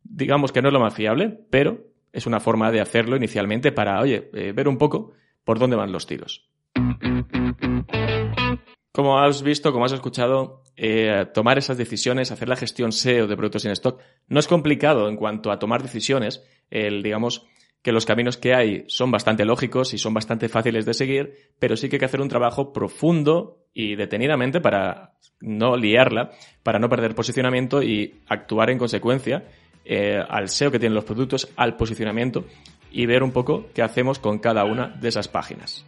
Digamos 0.03 0.53
que 0.53 0.63
no 0.63 0.69
es 0.69 0.73
lo 0.73 0.81
más 0.81 0.95
fiable, 0.95 1.39
pero 1.51 1.85
es 2.15 2.27
una 2.27 2.41
forma 2.41 2.73
de 2.73 2.81
hacerlo 2.81 3.15
inicialmente 3.15 3.73
para, 3.73 4.01
oye, 4.01 4.31
eh, 4.33 4.53
ver 4.53 4.69
un 4.69 4.79
poco 4.79 5.13
por 5.45 5.59
dónde 5.59 5.77
van 5.77 5.93
los 5.93 6.07
tiros. 6.07 6.49
Como 8.91 9.19
has 9.19 9.43
visto, 9.43 9.71
como 9.71 9.85
has 9.85 9.93
escuchado, 9.93 10.63
eh, 10.77 11.27
tomar 11.35 11.59
esas 11.59 11.77
decisiones, 11.77 12.33
hacer 12.33 12.49
la 12.49 12.57
gestión 12.57 12.91
SEO 12.91 13.27
de 13.27 13.37
productos 13.37 13.67
en 13.67 13.73
stock, 13.73 14.01
no 14.29 14.41
es 14.41 14.49
complicado 14.49 15.11
en 15.11 15.17
cuanto 15.17 15.53
a 15.53 15.59
tomar 15.59 15.83
decisiones. 15.83 16.43
El, 16.71 17.03
digamos, 17.03 17.47
que 17.85 17.93
los 17.93 18.07
caminos 18.07 18.39
que 18.39 18.55
hay 18.55 18.85
son 18.89 19.11
bastante 19.11 19.45
lógicos 19.45 19.93
y 19.93 19.99
son 19.99 20.15
bastante 20.15 20.49
fáciles 20.49 20.87
de 20.87 20.95
seguir, 20.95 21.35
pero 21.59 21.77
sí 21.77 21.91
que 21.91 21.97
hay 21.97 22.01
que 22.01 22.07
hacer 22.07 22.23
un 22.23 22.31
trabajo 22.31 22.73
profundo 22.73 23.67
y 23.75 23.95
detenidamente 23.95 24.63
para 24.63 25.13
no 25.43 25.77
liarla, 25.77 26.31
para 26.63 26.79
no 26.79 26.89
perder 26.89 27.15
posicionamiento 27.15 27.83
y 27.83 28.23
actuar 28.27 28.71
en 28.71 28.79
consecuencia 28.79 29.45
eh, 29.85 30.19
al 30.27 30.49
SEO 30.49 30.71
que 30.71 30.79
tienen 30.79 30.95
los 30.95 31.05
productos, 31.05 31.51
al 31.57 31.77
posicionamiento 31.77 32.47
y 32.91 33.05
ver 33.05 33.23
un 33.23 33.33
poco 33.33 33.67
qué 33.75 33.83
hacemos 33.83 34.19
con 34.19 34.39
cada 34.39 34.65
una 34.65 34.89
de 34.89 35.09
esas 35.09 35.29
páginas. 35.29 35.85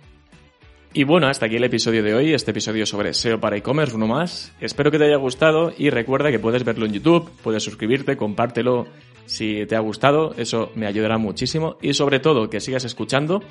Y 0.93 1.05
bueno, 1.05 1.29
hasta 1.29 1.47
aquí 1.47 1.57
el 1.57 1.65
episodio 1.65 2.03
de 2.03 2.15
hoy, 2.15 2.35
este 2.35 2.51
episodio 2.51 2.85
sobre 2.85 3.15
SEO 3.15 3.41
para 3.41 3.57
e-commerce, 3.57 3.97
uno 3.97 4.07
más. 4.07 4.55
Espero 4.61 4.91
que 4.91 4.99
te 4.99 5.07
haya 5.07 5.17
gustado 5.17 5.73
y 5.77 5.89
recuerda 5.89 6.31
que 6.31 6.39
puedes 6.39 6.63
verlo 6.63 6.85
en 6.85 6.93
YouTube, 6.93 7.31
puedes 7.43 7.63
suscribirte, 7.63 8.19
compártelo 8.19 8.87
si 9.27 9.67
te 9.67 9.77
ha 9.77 9.81
gustado, 9.81 10.35
eso 10.37 10.73
me 10.75 10.87
ayudará 10.87 11.19
muchísimo 11.19 11.77
y 11.83 11.95
sobre 11.95 12.21
todo 12.21 12.49
que 12.49 12.61
sigas 12.61 12.85
escuchando 12.85 13.43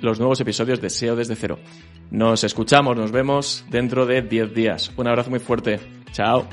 los 0.00 0.18
nuevos 0.18 0.40
episodios 0.40 0.80
de 0.80 0.90
SEO 0.90 1.16
desde 1.16 1.36
cero. 1.36 1.58
Nos 2.10 2.44
escuchamos, 2.44 2.96
nos 2.96 3.12
vemos 3.12 3.64
dentro 3.70 4.06
de 4.06 4.22
10 4.22 4.54
días. 4.54 4.92
Un 4.96 5.06
abrazo 5.06 5.30
muy 5.30 5.38
fuerte. 5.38 5.78
Chao. 6.12 6.46